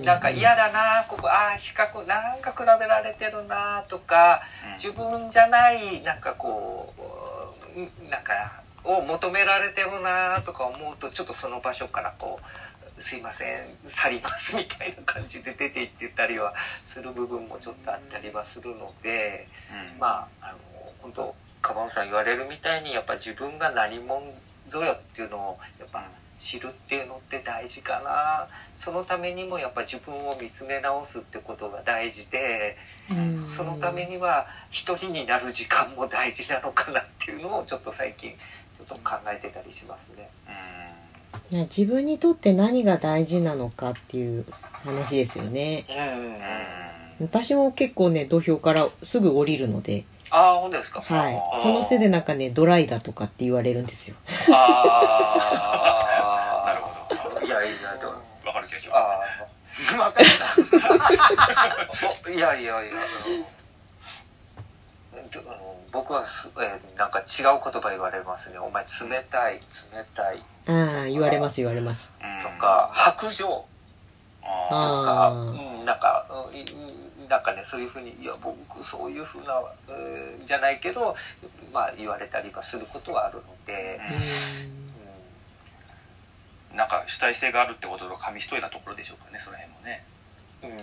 [0.05, 4.43] なんか嫌だなここああ比較なんか比べられてるなとか
[4.75, 6.93] 自分じゃないなんかこ
[7.75, 12.45] ううんなんかを求められてるなとか思うとちょっとその場所からこう
[12.99, 19.47] 「すいません去ります」みたいな感じで出て行ってたりはする部分もちょっとあったりはするので
[19.93, 20.57] うんまああの
[21.01, 24.33] 本当カバンさん言われるみたいにやっぱ自分が何者
[24.67, 26.05] ぞよっていうのをやっぱ
[26.37, 32.77] 知るっていうのって大事かなそのためにもやっぱ自分を見つめ直すってことが大事で。
[33.11, 40.29] うんそのためには一人になる時間も大事なのかなっていうのをちょっと最近ちょっと考えてたりしますね。
[40.47, 40.98] うんね
[41.51, 44.45] 自分にとって何が大事なのかっていう
[44.85, 45.85] 話ですよね。
[45.89, 46.37] うんうんうん。
[47.21, 51.01] 私も結構ね土俵からすぐ降りるので、ああ、本当ですか。
[51.01, 51.41] はい。
[51.61, 54.15] そのせいでなんかねドライだとかって言われるんですよ。
[54.51, 55.35] あ
[56.63, 56.67] あ。
[56.67, 58.11] なるほどいやいや、でも。
[58.45, 59.19] わかる気がしますあ
[59.89, 60.19] 分 かった
[60.93, 61.89] あ。
[62.27, 62.91] お いやいやいや。
[65.13, 65.23] あの
[65.91, 68.59] 僕はす、えーなんか違う言葉言われますね。
[68.59, 69.59] お前冷たい、冷
[70.13, 70.41] たい。
[70.67, 72.11] ああ言われます言われます。
[72.21, 72.43] うん。
[72.43, 73.65] とか、白状。
[74.43, 74.69] あと
[75.05, 76.65] か、あうん、なんか、うんい
[77.29, 81.15] なんかね、そういうふうに、いや、僕、そういうふうな、えーじゃないけど、
[81.71, 90.03] まあ、言われたりはすることはあるので、ーなんか主体性があるってことの紙一重なところでしょうかねその辺もね。
[90.63, 90.77] うん、うん、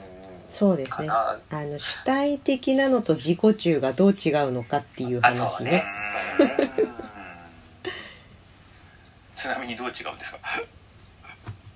[0.48, 1.08] そうですね。
[1.10, 5.84] あの主体的なのと自己中がどう違うのかっていう話ねね。
[9.36, 10.38] ちなみにどう違うんですか？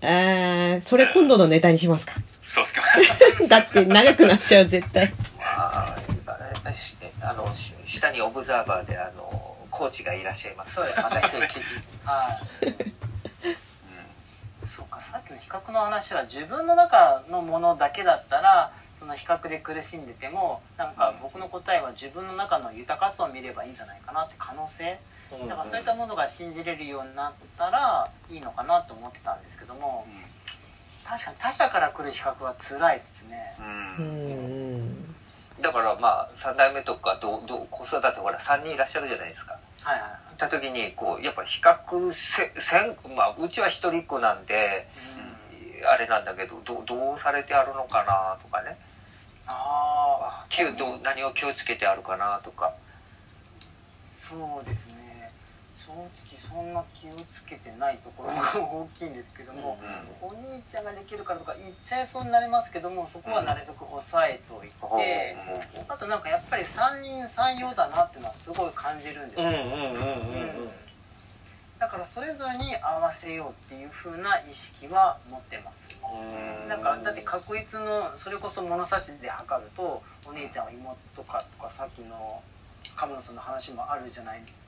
[0.03, 2.15] あーそれ今度のネタにしますか。
[2.41, 2.81] そうっすか
[3.49, 5.13] だって長くなっちゃう絶対。
[5.39, 5.95] まあ、
[7.23, 10.77] あの、し下にオブザーバーで、あの、コーチがいらっしゃいます。
[10.77, 11.39] そうですまた一人。
[12.05, 12.93] はい
[14.81, 24.99] そうかさっきの比較の話は自分の中のものだけだったらその比較で苦しんでてもなんか僕の答えは自分の中の豊かさを見ればいいんじゃないかなって可能性？
[25.39, 25.49] うん。
[25.49, 30.07] だからそういったものが信じれるようになったらいいのかなと思ってたんですけども
[31.05, 33.37] 確かに他者から来る比較は辛いですね。
[33.59, 35.15] ううんん。
[35.61, 39.59] だからまあ、三代目とか、どう、どう、子育てほら、三人いらっしゃるじゃないですか。
[39.83, 44.87] はいはい行った時に、こう、やっぱ比較せ、せん、まあ、うちは一人っ子なんで、
[45.87, 48.79] あれなんだけど、どう、どうされてあるのかなとかね。
[49.47, 50.47] あ
[50.79, 52.73] どう何を気をつけてあるかなとか。
[54.07, 55.10] そうですね
[55.81, 59.79] 正直そんな気をつけてないところが大きいんですけども、
[60.21, 64.75] お兄ちゃんができるからとか言っちゃいそうになりますけどもそこはなるべく抑えておいて、
[65.89, 69.49] あとなんかやっぱり三人三様だなっていうのはすごい感じるんですよ、
[71.79, 76.03] だからそれぞれに合わせようっていう風な意識は持ってます。
[76.05, 76.69] うん。
[76.69, 82.43] なんかだって確率のそれこそ物差しで測るとお姉ちゃんは妹かとかさっきの
[82.97, 84.60] 鴨野さんの話もあるじゃないです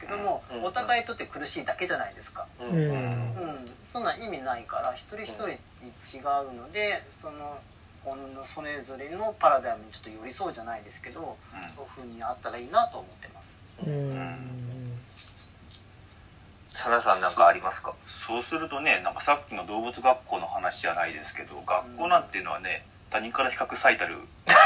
[0.00, 2.68] けども、うんお互いにとって苦しいだけじゃないですか、うん。
[2.68, 2.76] うん。
[2.76, 7.60] うん、そんな意味ないから一人一人違うのでその
[8.42, 11.36] それぞれのパラダイムにちょっと寄り添うじゃないですけど
[11.74, 13.58] そういう風にあったらいいなと思ってます。
[13.86, 14.98] うん。
[16.68, 17.94] サラさんなんかありますか？
[18.06, 24.16] そうするとねなんかさっきの動物学校の話じゃないですけど学校なんていうのはね他人から比較最たる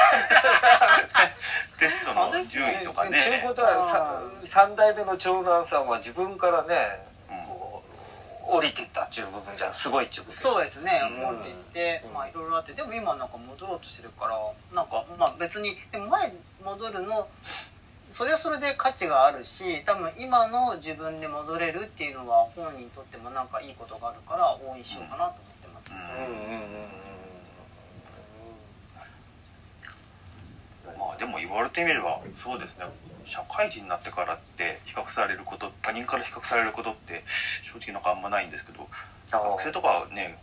[1.79, 3.19] テストの順位とかね。
[3.19, 7.45] ということはさ三代目の長男さんは自分からね、うん。
[7.47, 7.83] こ
[8.47, 11.01] う降りてったっていう部分じゃすごいっていうことそうですね。
[11.03, 11.29] うん。
[11.29, 12.13] 降りていって、うん。
[12.15, 14.39] まあいろいろあってでも今なんか戻ろうとしてるから
[14.73, 16.33] なんかまあ別にでも前
[16.65, 17.29] 戻るの
[18.11, 27.07] それはそれで価値があるし多分今の自分で戻れるっていうのは本人にとってもなんかいいことがあるから応援しようかなと思ってます、うんうんうんうんうん
[30.99, 32.85] まあでも言われてみればそうですね。
[33.25, 38.87] 社会人になってからって比較されること他人から比較されることって正直なんかあんまないんですけど
[39.33, 40.39] あ学生とかね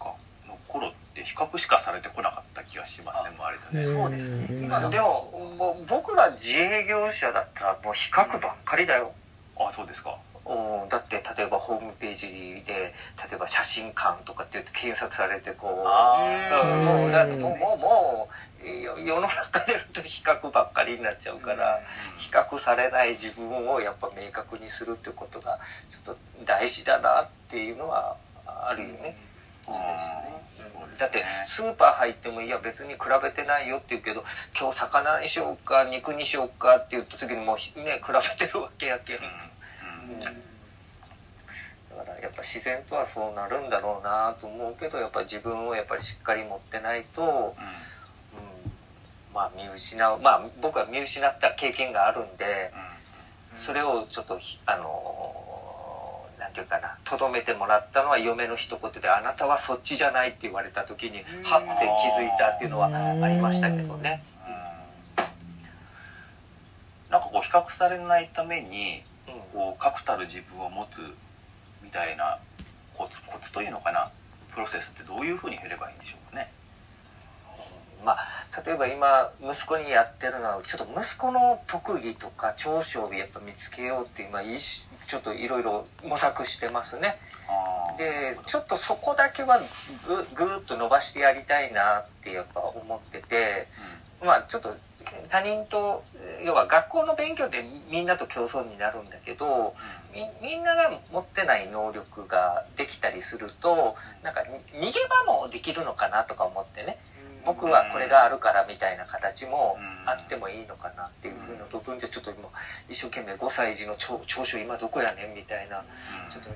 [0.00, 0.12] か
[0.48, 4.02] の頃って比較しかされてこなかった気がしますね周りとね。
[4.02, 4.48] そうですね。
[4.64, 9.12] 今のでももう僕ら自営業者だったらもう比較ばっかりだよ。
[9.60, 10.18] あそうですか。
[10.44, 10.88] うん。
[10.88, 15.88] だって例えばホームページで例えば写真館とかって言って検索されてこう。
[15.88, 16.84] あうん。
[16.84, 18.28] もうもうもうもうよ
[18.64, 21.80] 世の中でると比較ばっかりになっちゃうから、
[22.16, 25.58] 比較されない自分をやっぱ明確にするってことが
[25.90, 29.16] ちょっと大事だなっていうのはあるよね。
[29.60, 29.80] そうで
[30.48, 30.96] すよね。
[30.98, 34.24] だってスーパー入ってもいや別に比べてないよって言うけど
[34.58, 39.16] 今日魚にしようか肉にしようかって言った時にもうね比べてるわけやけん。
[39.18, 39.22] うん。
[40.14, 40.20] うん。
[40.20, 40.28] だ
[42.04, 47.28] からやっぱ自然とはそうなるんだろうなと思うけどやっぱり自分をやっぱりしっかり持ってないと、うん、
[49.36, 52.72] まあ見失うまあ僕は見失った経験があるんで
[53.52, 61.44] それをちょっとひあのーなんていうかなとどめてもらったのは嫁の一言で「あなたはそっちじゃない」って言われた時にうん。
[61.44, 61.68] はって
[62.00, 64.22] 気づいたっていうのはありましたけどね。
[64.46, 64.50] う
[67.10, 67.12] ん。
[67.12, 69.34] なんかこう比較されないためにうん。
[69.52, 71.00] こう確たる自分を持つ
[71.82, 72.38] みたいな
[72.94, 74.10] コツコツというのかな。
[74.52, 76.50] プロセスってどういうふうに減ればいいんでしょうかね。
[78.04, 87.16] まあ、例えば今息子にやってるのはちょっと息子の特技とか長所をやっぱ見つけようって今いいしちょっといろいろ模索してますね。
[87.98, 89.58] でちょっとそこだけは
[90.34, 93.66] ぐぐーっと伸ばしてやりたいなってやっぱ思ってて
[94.24, 94.74] まあちょっと
[95.28, 96.02] 他人と
[96.44, 99.74] 要は学校の勉強ってみんなと競争になるんだけど
[100.12, 104.48] みみんなが持ってない能力ができたりするとなんかに
[104.80, 104.92] 逃げ
[105.26, 106.98] 場もできるのかなとか思ってね
[107.46, 112.48] 僕はこれがあるからみたいな形もあってもいいのかなっていうふうな部分でちょっと今
[112.88, 115.84] 一生懸命5歳児の長長所今どこやねんみたいなうん。
[116.28, 116.50] ちょっと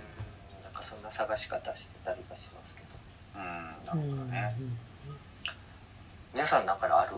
[0.65, 2.89] なんかそんな探し方してたりはしますけど。
[3.37, 4.01] うん。
[4.01, 4.55] なるほどね。
[6.35, 7.17] 皆さんなんかある？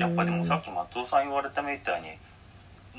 [0.00, 2.08] やっぱでもさっき松尾さん言われたみたいに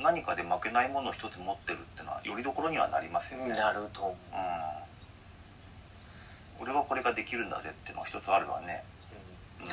[0.02, 3.50] 何かで負けないものを一つ持ってるってのはよりどころにはなりますよね。
[3.50, 4.14] なると思う。
[4.14, 4.38] う
[4.78, 4.81] ん
[6.62, 8.84] 俺はこれができるんだぜっていうのが一つあるわね。
[9.62, 9.66] うん。
[9.66, 9.72] うん。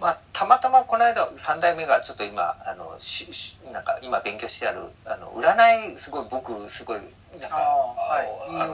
[0.00, 7.00] まあ、たまたまこの間3代目がちょっと今あのししなんか今勉強してあるあの占いすごい僕すごい
[7.38, 7.58] なんか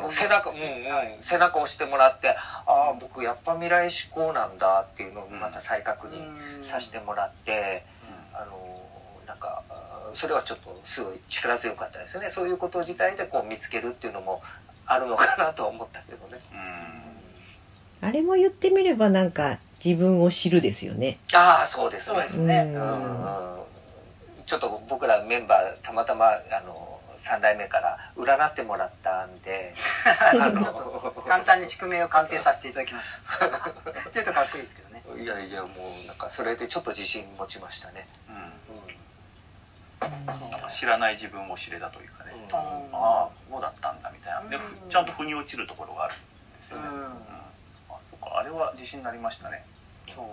[0.05, 0.61] 背中、うんう
[1.19, 7.83] ん、背中を押してもらってああ僕やっぱ未来志向なんだっていうのをまた再確認させてもらって、
[8.33, 8.81] あの
[9.27, 9.63] なんか
[10.15, 12.31] それはちょっとすごい力強かったですね。
[12.31, 14.43] そういうこと自体でこう見つけるっていうのも
[14.87, 16.39] あるのかなと思ったけどね。
[17.01, 17.16] うん
[18.01, 21.19] あれも言ってみればなんか自分を知るですよね。
[21.35, 22.73] ああそうですそうですね。
[22.75, 22.83] ううん。
[22.83, 23.57] ん
[24.47, 29.75] ちょっと僕らメンバーたまたまあの3代目から占ってもらったんで
[30.41, 30.63] あの
[31.27, 33.09] 簡単に宿命を鑑定させていただきまし
[33.41, 33.49] た。
[34.11, 35.03] ちょっとかっこいいですけどね。
[35.23, 35.69] いやいやも
[36.05, 38.05] うなんかそれでちょっと自信持ちましたね。
[38.29, 38.53] うん。
[40.69, 42.33] 知らない自分を知れたというかね。
[42.51, 42.55] うん。
[42.55, 42.59] あ
[42.93, 44.41] あこうだったんだみたいな。
[44.43, 46.19] でふちゃんと腑に落ちるところがあるん
[46.59, 46.89] ですよね。
[46.89, 47.17] うん
[48.31, 49.65] かあれは自信になりましたね。
[50.09, 50.25] そう。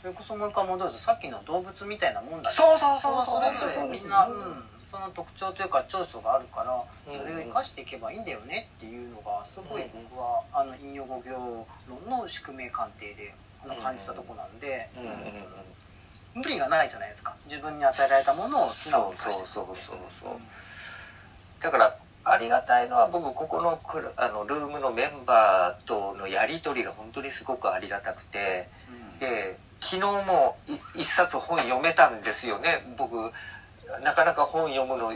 [0.00, 11.66] それこそもう一回戻るとさっきの動物みたいなもんだねそうそうそうそうそれぞれみんな、うん、その特徴というか長所があるからうんそれを生かしていけばいいんだよねっていうのがすごい僕はあの引用語行
[12.08, 13.34] 論の宿命鑑定で
[13.82, 14.88] 感じたとこなんで。
[16.32, 17.34] 無理がないじゃないですか。
[17.50, 19.46] 自分に与えられたものを素直そうに生かして。
[19.48, 20.30] そうそうそうそう。
[21.60, 28.68] だからありがたいのは僕ここのクラあのルームのメンバーとのやり取りが本当にすごくありがたくて
[29.18, 32.94] で昨日もい一冊本読めたんですよね。
[32.98, 33.32] 僕
[34.02, 35.12] なかなか本読むのお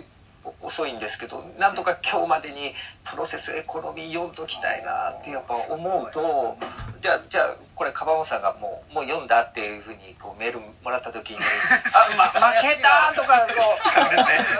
[0.61, 2.73] 遅いんですけどなんとか今日までに
[3.05, 6.57] プロセスエコノミー読んどきたいなってやっぱ思うと
[7.01, 11.37] じゃあじゃあこれカバオさんがもうもう読んだっていうふうにこうメールもらった時に
[11.93, 13.79] 「あ、ま、負けた!」とかこ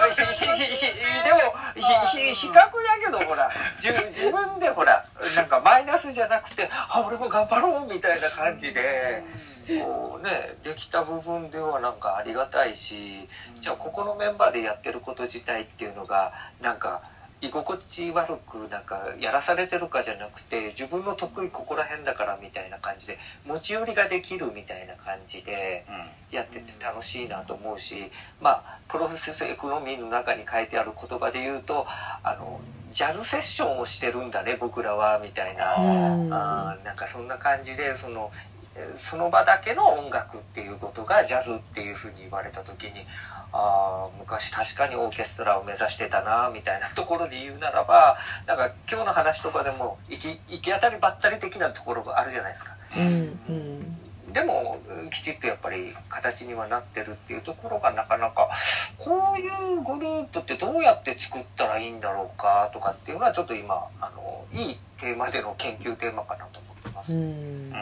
[0.07, 1.39] うひひひひでも
[1.75, 2.69] ひひ比較だ
[3.03, 5.03] けどほら自自分でほら
[5.35, 9.23] なんかマイナスじゃなくて「あ俺も頑張ろう」みたいな感じで。
[9.67, 13.27] こうねできた部分ではなんかありがたいし
[13.59, 17.01] じゃあここのメンバーでやってること自体っていうのがなんか
[17.41, 25.95] 居心地悪くなんかやらされてるかじゃなくて自分の得意ここら辺だからみたいな感じで持ち寄りができるみたいな感じでうん。
[26.31, 28.11] やってて楽しいなと思うし
[28.41, 32.59] まあプロセスエコノミーの中に書いてある言葉で言うとあの
[32.91, 35.75] ジャズセッションをしてるんだね僕らはみたいな。
[35.75, 36.33] うん。
[36.33, 38.54] あーなんかそんな感じでそのえー
[38.95, 43.05] その場だけの音楽っていうことがジャズっていうふうに言われた時に
[43.53, 52.75] あー昔確かにオーケストラを目指してたなみたいなところで言うならばなんか今日の話とかでも行き行き当たりばったり的なところがあるじゃないですか。
[52.97, 53.97] うんうん
[54.33, 58.49] でもうんきちっとやっぱり形にはなってるっていうところがなかなか
[58.97, 67.13] こういうグループってどうやって作ったらいいんだろうかとかっていうのはちょっと今あのいいテーマでの研究テーマかなと思ってます。
[67.13, 67.73] うん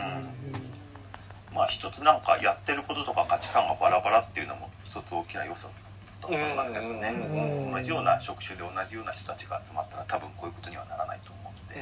[1.54, 5.74] まあ一つなんかやってることとか価値観がバラバラっていうのも一つ大きな要素だ
[6.22, 7.10] と思いますけどね。
[7.10, 11.82] うん同じような職種で同じような人たちが集まったら多分こういうことにはならないと思うので、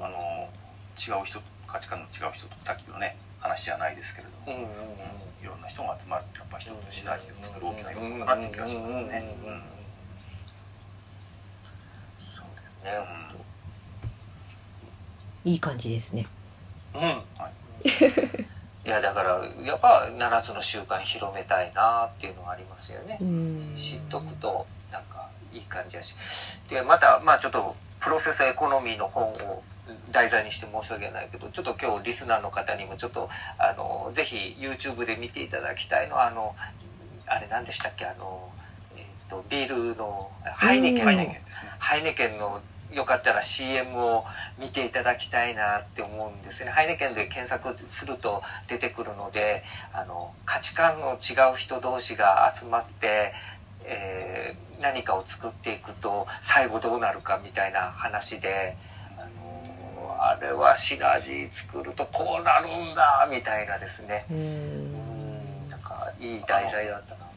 [0.00, 0.48] あの
[0.96, 4.76] 違う人価値観の違う人とさっきのね話じゃないですけれども、うんうんうん。
[5.42, 9.34] いろんな人が集まるってやっぱ一つ下地を作る大きな要素かなって気がしますね。
[9.44, 9.62] うん。
[12.36, 12.90] そうですね。
[15.44, 16.26] いい感じですね。
[16.94, 17.00] うん。
[17.00, 17.24] い
[18.84, 23.18] やだからやっぱ7つの習慣広めたいなっていうのがありますよね。
[23.20, 26.14] うん知っとくとなんかいい感じだし。
[26.68, 29.62] でまたまあちょっとプロセスエコノミーの本を
[30.12, 33.28] 題材にして申し訳ないけどちょっと今日リスナーの方にもちょっと
[33.58, 36.54] あのぜひ YouTube で見ていただきたいのはあの
[37.26, 38.06] あれ何でしたっけ？
[38.06, 38.50] あの、
[38.96, 41.70] えっとビールのハイネケンの、うんハイネケンですね。
[41.78, 42.60] ハイネケンの
[42.92, 44.24] よかったら CM を
[44.58, 46.70] 見ていただきたいなって思うんですね。
[46.70, 49.62] ハイネケンで検索すると出てくるので、
[49.92, 53.32] あの、価値観の違う人同士が集まって、
[53.84, 58.76] えー何かを作っていくと最後どうなるかみたいな話で、
[59.16, 64.24] あのあれはシナジー作るとこうなるんだみたいなですね。
[64.30, 64.40] うんう
[65.66, 67.34] ん、なんかいい題材だったなと思っ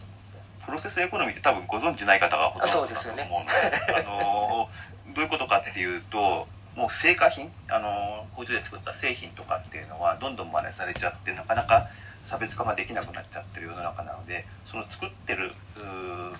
[0.61, 0.65] て。
[0.65, 4.69] プロセスエコノミーって多分ご存知ない方がほとんどだと思うので、あの
[5.15, 11.87] どういうことかっていうと、もう成果品、あの工場で作った製品とかっていうのはどんどん真似されちゃってなかなか
[12.23, 15.51] 差別化ができなくなっちゃってる世の中なので、その作ってる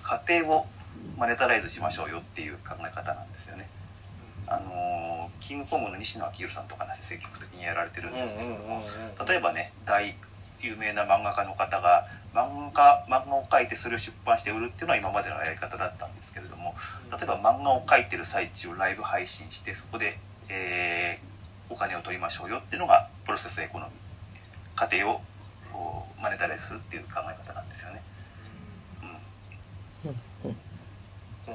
[0.02, 0.66] 過程を
[1.16, 3.68] マネタライズしましょうよっていう考え方なんですよね。
[4.46, 8.80] あのキングコングの西野昭弘さんとかね積極的にやられてるんですけども、
[9.26, 10.14] 例えばね大
[10.64, 16.74] 有名な漫画家の方が漫画漫画を描いてそれを出版して売るっていうのは今までのやり方だったんですけれども
[17.10, 21.34] 例えば漫画を描いてる最中をライブ配信してそこで、えー
[21.70, 23.94] お金を取りましょうよっていうのがプロセスエコノミー
[24.76, 25.20] 過程を
[26.22, 28.02] マネタライズするっていう考え方なんですよね。
[29.02, 31.54] うん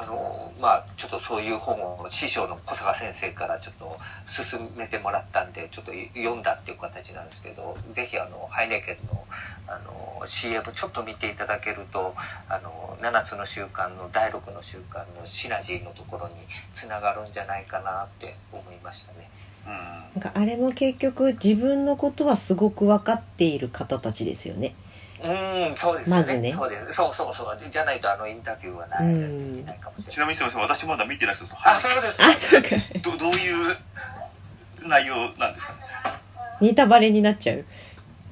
[0.00, 9.24] あのまあちょっとそういう本を師匠の小坂先生からちょっと勧めてもらったんでちょっと読んだっていう形なんですけどぜひあのハイネケンの
[9.66, 12.14] あの CM ちょっと見ていただけると
[12.48, 16.34] あの7つの習慣の第6の習慣のシナジーのところに
[16.74, 19.28] つながるんじゃないかなって思いましたね。
[19.66, 24.74] うんなんかあれも結局自分のことはすごく分かっている方たちですよね。
[25.22, 25.76] うん。
[25.76, 26.22] そうですよね。
[26.22, 26.52] まずね。
[26.52, 26.92] そうです。
[26.96, 27.58] そうそうそう。
[27.70, 29.64] じゃないとあのインタビューはない,、うん。
[29.66, 30.26] ないかもしれちない。
[30.26, 32.22] なみにすみません私まだ見てない人とあそうです。
[32.22, 32.68] あ、そうか。
[33.02, 33.76] どどういう
[34.88, 35.78] 内容なんですかね？
[36.60, 37.64] ネタバレになっちゃう。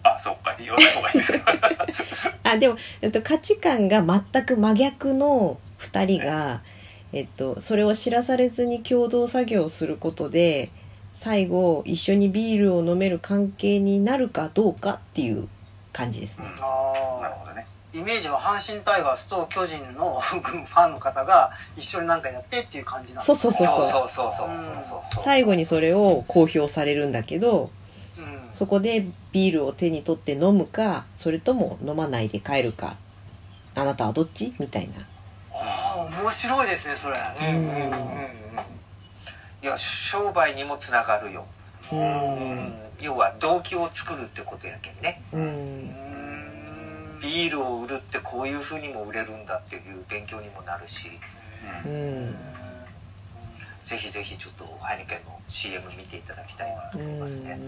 [0.03, 0.55] あそうか。
[0.59, 1.39] 言わない方がいいです。
[1.41, 1.53] か
[2.45, 6.61] あ、でも、えっと、価値観が全く真逆の二人が、
[7.12, 10.70] えっと、それを知らされずに共同作業をすることで、
[11.14, 15.49] 最後、一緒にビールを飲める関係になるかどうかっていう
[15.97, 16.47] 感じですね。
[16.47, 23.89] うんああなるほどねイメージは阪神タイガースと巨人のファンの方が一緒になんかやってっていう感じなんそうそうそうそう。
[23.89, 25.25] そうそうそうそうそう。
[25.25, 27.71] 最後にそれを公表されるんだけど、
[28.19, 28.49] うん。
[28.53, 32.97] そこでビールを手に取って飲むか、それとも飲まないで帰るか、
[33.75, 34.95] あなたはどっちみたいな。
[35.53, 37.17] ああ面白いですねそれ。
[37.17, 37.57] うん。
[37.57, 38.37] うんうんうん
[39.63, 41.45] いや商売にもつながるよ、
[41.93, 41.97] う。
[41.97, 45.23] うんん、要は動機を作るってことやけんね。
[45.33, 45.37] う。
[45.37, 45.47] うん。
[45.47, 51.11] んビールを売るってこういうふうにも売れるんだっていう勉強にもなるし。
[51.85, 52.29] ううん。
[52.31, 52.35] ん。
[53.87, 57.59] ぜひぜひちょっとハイネケンの CM 見ていただきたいなとう思いますね、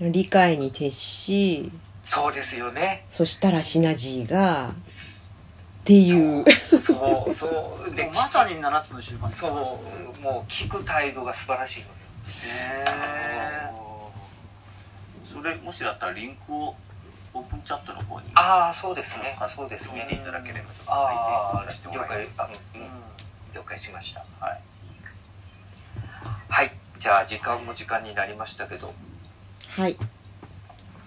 [0.00, 1.70] 理解に徹し、
[2.04, 3.04] そうですよね。
[3.08, 6.44] そしたらシナジーが、っていう。
[6.78, 11.92] そうそうでもうまさに7つの習慣そうもう聞く態度が素晴らしいのよ
[12.26, 13.70] へ
[15.32, 16.74] それもしだったらリンクを
[17.34, 19.34] オープンチャットの方にああそうですね。
[19.38, 20.04] 貼そうですね。
[20.06, 22.34] っていただければとああ書いてさせても了らいます。
[22.36, 22.46] 解。
[22.46, 22.82] あの、ううん。
[22.86, 23.02] ん、
[23.54, 24.24] 了解しました。
[24.40, 24.60] はい。
[26.48, 26.72] はい。
[27.00, 28.94] じゃあ時間も時間になりましたけど。
[29.76, 29.96] はい。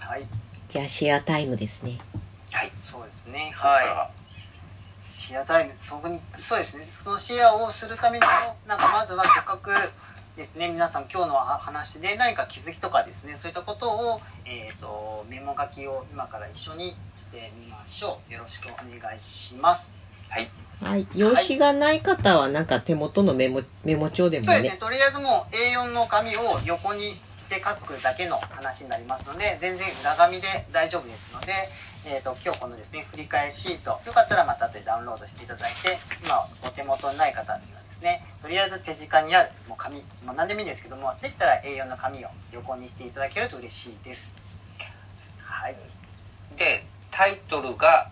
[0.02, 0.26] はい。
[0.68, 1.98] じゃあシェアタイムですね。
[2.52, 2.72] はい。
[2.76, 3.52] そうですね。
[3.56, 5.08] ははい。
[5.08, 5.74] シェアタイム。
[5.80, 6.86] そこにそうですね。
[6.86, 8.30] そのシェアをするためにも
[8.68, 9.72] なんかまずはせっかく
[10.38, 10.70] ですね。
[10.70, 13.34] 皆さん今日の話で何か気づきとかですね。
[13.34, 18.34] そういったことを、えー、とメモ書きを今から一緒にしてみましょう。
[18.34, 19.92] よろしくお願いします。
[20.30, 20.50] はい。
[20.84, 21.08] はい。
[21.16, 24.54] 用紙がない方はなんか手元のメモ、メモ帳でもね。
[24.54, 24.80] そうですね。
[24.80, 27.02] とりあえずもう A4 の紙を横に
[27.36, 31.54] して書くだけの話になりますので全然裏紙で大丈夫ですので、
[32.06, 34.00] えー、と今日このですね振り返りシート。
[34.06, 37.58] よかったらまた後でダウンロードしていただいて今お手元にない方
[37.98, 38.24] ですね。
[38.42, 39.98] とりあえず手近にあるもう紙。
[40.24, 44.36] もう何でもいいんですけどもできたら A4 の紙を横にしていただけると嬉しいです。
[45.42, 45.76] はい。
[46.58, 48.10] でタイトルが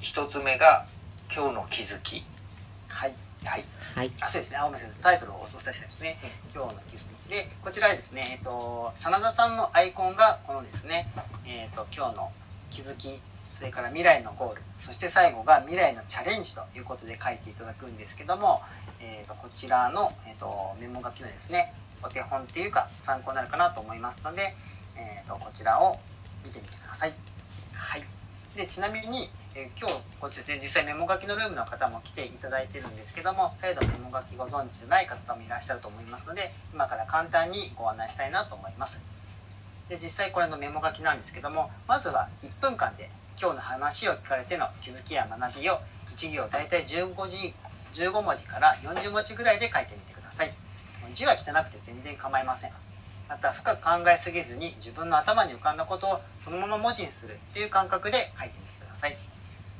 [0.00, 0.86] 一つ目が
[1.34, 2.24] 「今日の気づき。
[2.88, 3.14] はい」
[3.44, 3.64] はい。
[3.94, 4.12] はい。
[4.20, 4.58] あそうですね。
[4.58, 6.18] 青森先生タイトルをお伝えしたいですね、
[6.54, 7.30] 今日の気づき。
[7.30, 11.06] でこちらですねえっ、と真田さんのアイコンがこのですね
[11.46, 12.32] えっ、と今日の
[12.70, 13.20] 気づき
[13.60, 18.62] それから未来のゴールそして最後が未来のチャレンジということで書いていただくんですけども、
[19.02, 20.48] えー、とこちらの、えー、と
[20.80, 24.40] メモ書きのですねお手本っていうか参考になるかなと思いますので、
[24.96, 25.98] えー、とこちらを
[26.42, 27.12] 見てみてください。
[27.74, 28.02] はい、
[28.56, 39.19] でちなみに、えー今日こっちで実際メモ書きのルームの方も来ていただいてるんですけども再度メモ書きご存知でない方もいらっしゃると思いますので今から簡単にご案内したいなと思います。
[39.90, 43.10] で実際これのメモ書きなんですけどもまずは1分間で
[43.40, 47.52] 今日の話を聞かれての気づきや学びを1行大体15字
[48.00, 50.50] 15文字から40文字ぐらいで書いてみてください。
[51.12, 52.70] 字は汚くて全然構いません。
[53.28, 59.16] また深く考えすぎずに自分の頭に浮かんだことをそのまま文字にするという感覚で書いてみてください。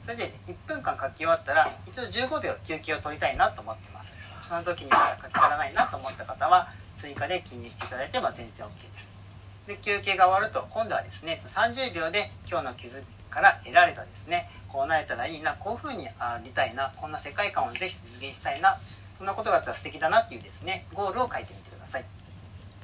[0.02, 4.16] それで1分間書き終わったら一度15秒休憩を取りたいなと思ってます。
[4.48, 9.19] その時にまだ書き足らないなと思った方は追加で記入していただいても全然 OK です。
[9.76, 14.50] 休憩が終わると今度はですね30秒で今日の気づきから得られたですね。
[14.68, 22.04] こうなれたらいいなこういう風にありたいなこんな世界観をぜひ実現したいなそんなことがあったら素敵だなっていうですねゴールを書いてみてください。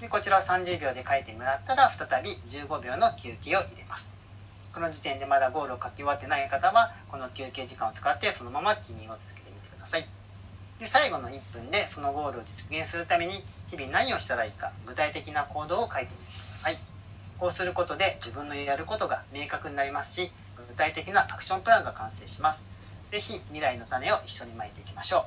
[0.00, 4.10] でこちらを30秒で書いてもらったら再び15秒の休憩を入れます。
[4.74, 10.06] この時点でまだゴールを書き終わってない方はこの休憩時間を使ってそのまま記入を続けてみてください。
[10.78, 16.78] で最後の1分でそのゴールを実現するために日々何をしたらいいか具体的な行動を書いてみてください。
[17.38, 20.32] こうすることで自分のやることが明確になりますし
[20.68, 22.64] 具体的なアクションプランが完成します。
[23.10, 25.26] 是非未来の種を一緒にまいていきましょ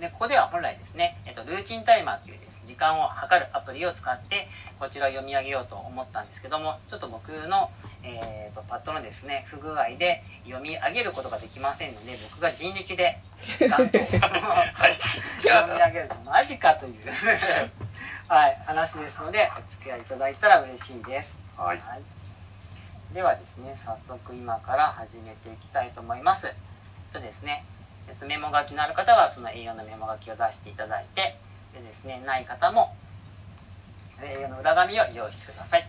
[0.00, 4.48] でここでは本来ですね、えっと、ルーチンタイマーというです時間を計るアプリを使って
[4.80, 7.70] こちらを読み上げようと思ったんですけどもちょっと僕の、
[8.02, 13.20] えー、とパッドのですね不具合で読み上げることができませんので僕が人力で
[13.56, 16.94] 時間と 読み上げるとマジかという
[18.26, 21.42] はい、話ですのでお付き合いいただいたら嬉しいです。
[21.58, 21.78] はい
[23.12, 26.46] ではですね早速今から始めていきたいと思います。
[26.46, 26.54] えっ
[27.12, 27.66] とですね、
[28.08, 31.36] えっと、メモ書きのある方はその A4 のメモ書きを出していただいて
[31.74, 32.96] でですねない方も
[34.16, 35.86] A4 の裏紙を用意してください。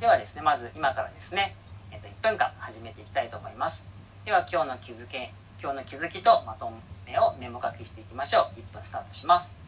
[0.00, 1.56] ではですねまず今からですね、
[1.90, 3.84] えっと、1分間始めていきたいと思います。
[4.24, 6.70] では今日の気づけ今日の気づきとまと
[7.04, 8.60] めをメモ書きしていきましょう。
[8.60, 9.65] 1分スタートします。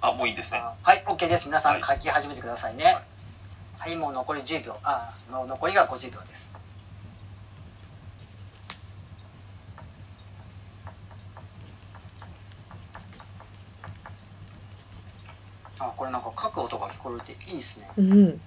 [0.00, 0.60] あもういいですね。
[0.60, 1.46] あはい OK です。
[1.46, 2.98] 皆さんは書き始めてくださいね。
[3.78, 4.76] はい、もう残り10秒。
[4.82, 6.54] あの残りが50秒です。
[15.80, 17.90] あこれなんか書く音が聞こえていいですね。
[17.98, 18.40] うん。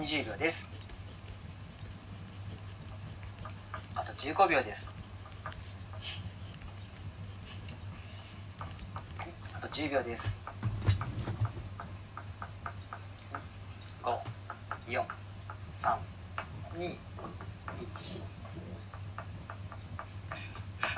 [0.00, 0.70] 20秒です。
[3.94, 4.94] あと15秒です。
[9.18, 10.38] はいあと10秒です。
[14.02, 15.00] 54321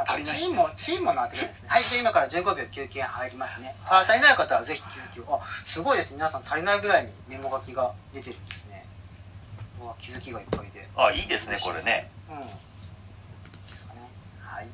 [0.07, 0.34] 足りない。
[0.36, 1.68] チームもチームもなってくるんですね。
[1.70, 3.74] はいじゃあ今から15秒休憩入りますね。
[3.84, 5.24] あ足りない方はぜひ気づきを。
[5.34, 8.36] あすごいです皆さん足りないぐらいにメモ書きが出てる
[10.03, 10.86] 気づきがいっぱいで。
[10.96, 12.11] あいいですねこれね。
[12.28, 12.46] うん。
[13.70, 14.00] ですかね。
[14.40, 14.66] はい。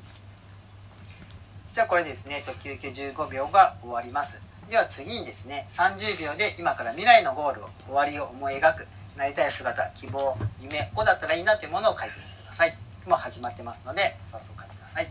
[1.73, 4.41] じじゃあこれですね、と、休憩15秒が終わります。
[4.69, 12.75] では次にですね30秒で今から未来のゴールを終わりを思い描くなりたい姿希望夢こうだったらいいなというものを書いてみてください。
[13.07, 15.09] もう始まってますので早速書いてください。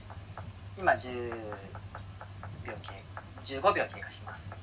[0.77, 1.29] 今10
[2.65, 4.53] 秒経15秒経過します。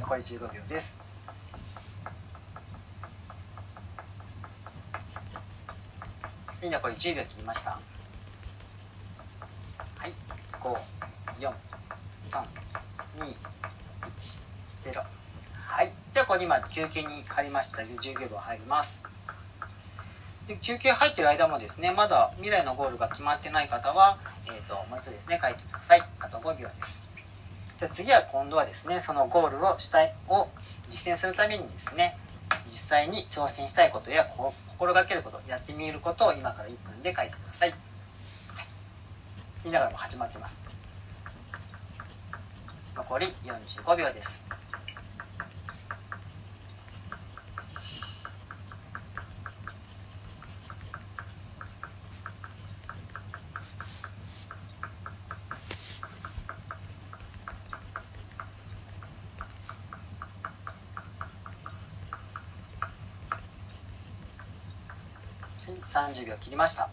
[0.00, 1.07] 残り15秒です
[6.62, 7.70] みんなこれ10秒切りました
[9.96, 10.12] はい
[10.60, 10.72] 5、
[11.40, 11.52] 4、
[12.30, 12.44] 3、
[13.20, 13.36] 2、
[14.84, 15.04] 1、0
[15.68, 15.92] はい。
[16.12, 17.82] じゃあここに今休憩に入りました。
[17.82, 19.04] 10秒入ります。
[20.46, 26.02] で休憩入ってる間もですねまだ未来のゴールが決まってない方は、えーと、もう一度ですね書いてください。
[26.20, 27.16] あと5秒です。
[27.76, 30.48] じゃあ次は今度はですねそのゴールをしたいを
[30.88, 32.16] 実践するためにですね
[32.66, 34.24] 実際に挑戦したいことや
[34.78, 37.78] 心がけることやってみることを今から1分で書いてください、はい、
[39.64, 40.56] 言いながらも始まってます。
[42.94, 44.46] 残り45秒です。
[66.08, 66.88] 30秒切りました。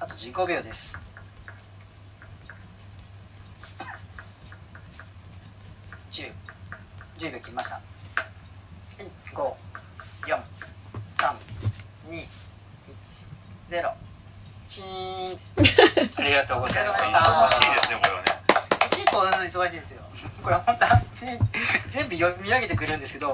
[0.00, 0.83] あと15秒です。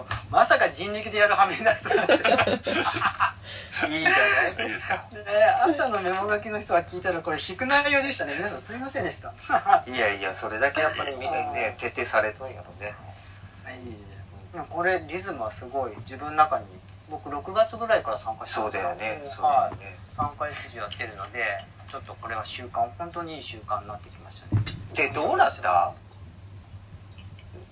[0.01, 2.13] どまさか人力でやる羽目になると思って。
[3.89, 5.03] いいじゃないですか、ね、
[5.63, 8.35] 朝のメモ書きの人が聞いたらこれ引く内容でしたね。
[8.37, 9.33] 皆さんすいませんでした。
[9.87, 12.95] いやいやそれだけやっぱりみんなね徹底されとんやろね
[13.65, 14.67] はい。
[14.69, 16.67] これリズムはすごい自分の中に
[17.09, 19.23] 僕6月ぐらいから参加してそうだよね。
[19.25, 19.97] そうだよね。
[20.17, 21.45] 3回筋やってるので
[21.91, 24.63] ちょっとこれは習慣本当にいい習慣になってきましたね。
[24.95, 25.95] でどうなった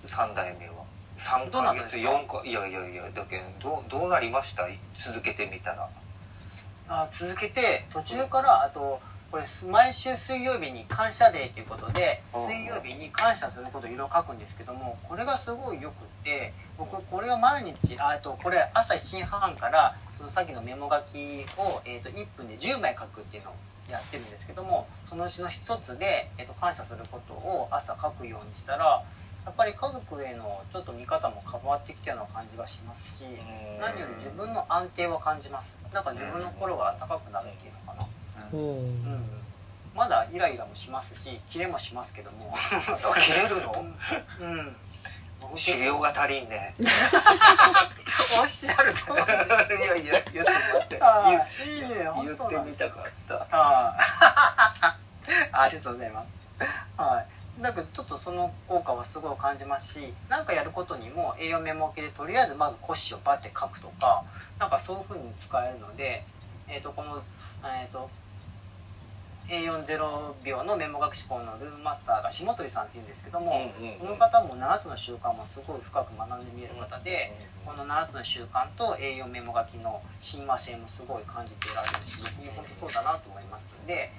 [0.05, 0.78] ？3代目は
[1.19, 2.41] 3ヶ月4か？
[2.45, 4.67] いやいやいやだけどどうなりました？
[4.95, 5.89] 続けてみたら。
[6.87, 8.99] あ続けて途中からあと
[9.31, 23.53] これ毎週水曜日に感謝デーということで水曜日に感謝することをいろいろ書くんですけどもこれがすごいよくって僕これを毎日あとこれ朝7時半からそのさっきのメモ書きを、えー、と1分で10枚書くっていうのを
[23.91, 29.03] やってるんですけどもそのうちの一つで、えー、と感謝することを朝書くようにしたら
[29.45, 33.25] やっぱり家族へのちょっと見方も変わってきたような感じがしますし
[33.79, 35.75] 何より自分の安定は感じます。
[35.93, 38.07] なんか自分の心が高くなるっていうのかな、
[38.53, 39.25] うん、うん、
[39.95, 42.53] まだイライラもしますしキレもしますけども。
[43.19, 43.85] キレるの？
[44.41, 44.75] うん。
[45.55, 46.75] 修行が足りんね。
[48.39, 49.21] おっしゃるとり。
[49.23, 50.99] いやいや言ってません。
[50.99, 52.09] いいね。
[52.23, 53.47] 言ってみたかった。
[53.51, 53.95] あ。
[55.53, 56.27] ありがとうございます。
[56.97, 64.23] はいなんかちょっとその効果はすごい感じますし何かやることにも栄養メモ系でとりあえずまず腰をバッて書くとか
[64.59, 66.23] なんかそういう風に使えるので、
[66.69, 67.21] えー、とこの、
[67.63, 68.09] えーと、
[69.49, 77.33] A40 秒のメモ学士校のルームマスターが下鳥さんっていうんですけども、うんうんうん、この方も7つの習慣もすごい深く学んで見える方で、
[77.65, 84.09] この7つの習慣と栄養メモ書きの親和性もすごい感じていられるし僕も本当そうだなと思いますので。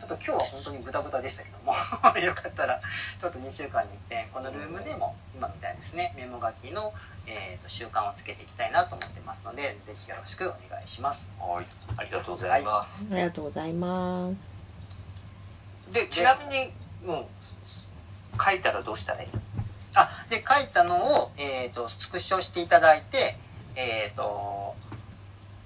[0.00, 1.74] ちょっと今日は本当にブタブタでしたけども
[2.24, 2.80] よかったら
[3.18, 6.94] ちょっと2週間にいっぺんこのルームでも今みたいですねメモ書きの、
[7.26, 11.28] えーと、習慣をつけていきたいなと思ってますのでぜひよろしくお願いします。
[11.38, 11.66] はい。
[11.98, 14.34] ありがとうございます、はい、ありがとうございます。
[15.92, 16.72] でちなみに
[17.04, 17.26] うん
[18.42, 19.28] 書いたらどうしたらいい？
[19.96, 23.36] あで書いたのを、えーと、スクショしていただいて
[23.74, 24.74] えっ、ー、と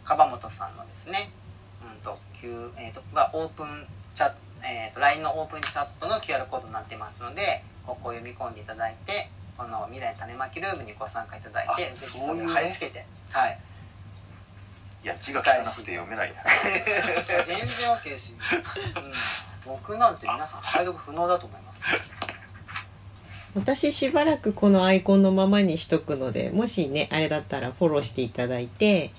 [0.02, 1.30] 樺本さんのですね
[1.84, 3.86] うんと、えーとがオープン
[4.66, 13.04] えーと、LINE のオープンチャットの QR コードになってますのでここを読み込んでいただいてこの未来種まきルームにご参加いただいてぜひそれを貼り付けて。
[13.30, 13.58] はい。
[15.04, 16.42] いや字が汚くて読めないや。
[17.44, 18.38] 全然 OK ですよ、
[19.66, 21.84] うん、僕なんて皆さん解読不能だと思います。
[23.54, 29.12] 私しばらくこのアイコンのままにしとくのでもしねあれだったらフォローしていただいて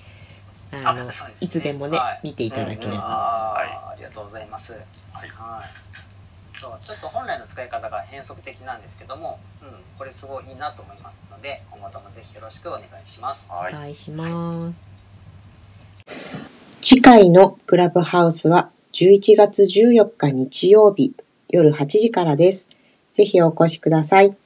[0.84, 1.10] あの、ね、
[1.40, 4.82] いつでもね、はい、見ていただければ、はい、ありがとうございます、はい、
[5.28, 9.68] はい、そうちょっと本来の使い方が変則的なんですけども、うん、
[9.98, 14.80] これすごいいいなと思いますので今後ともぜひよろしくお願いします、お願いします、
[16.82, 21.14] 次回のクラブハウスは11月14日日曜日
[21.48, 22.68] 夜8時からです。
[23.12, 24.36] ぜひお越しください。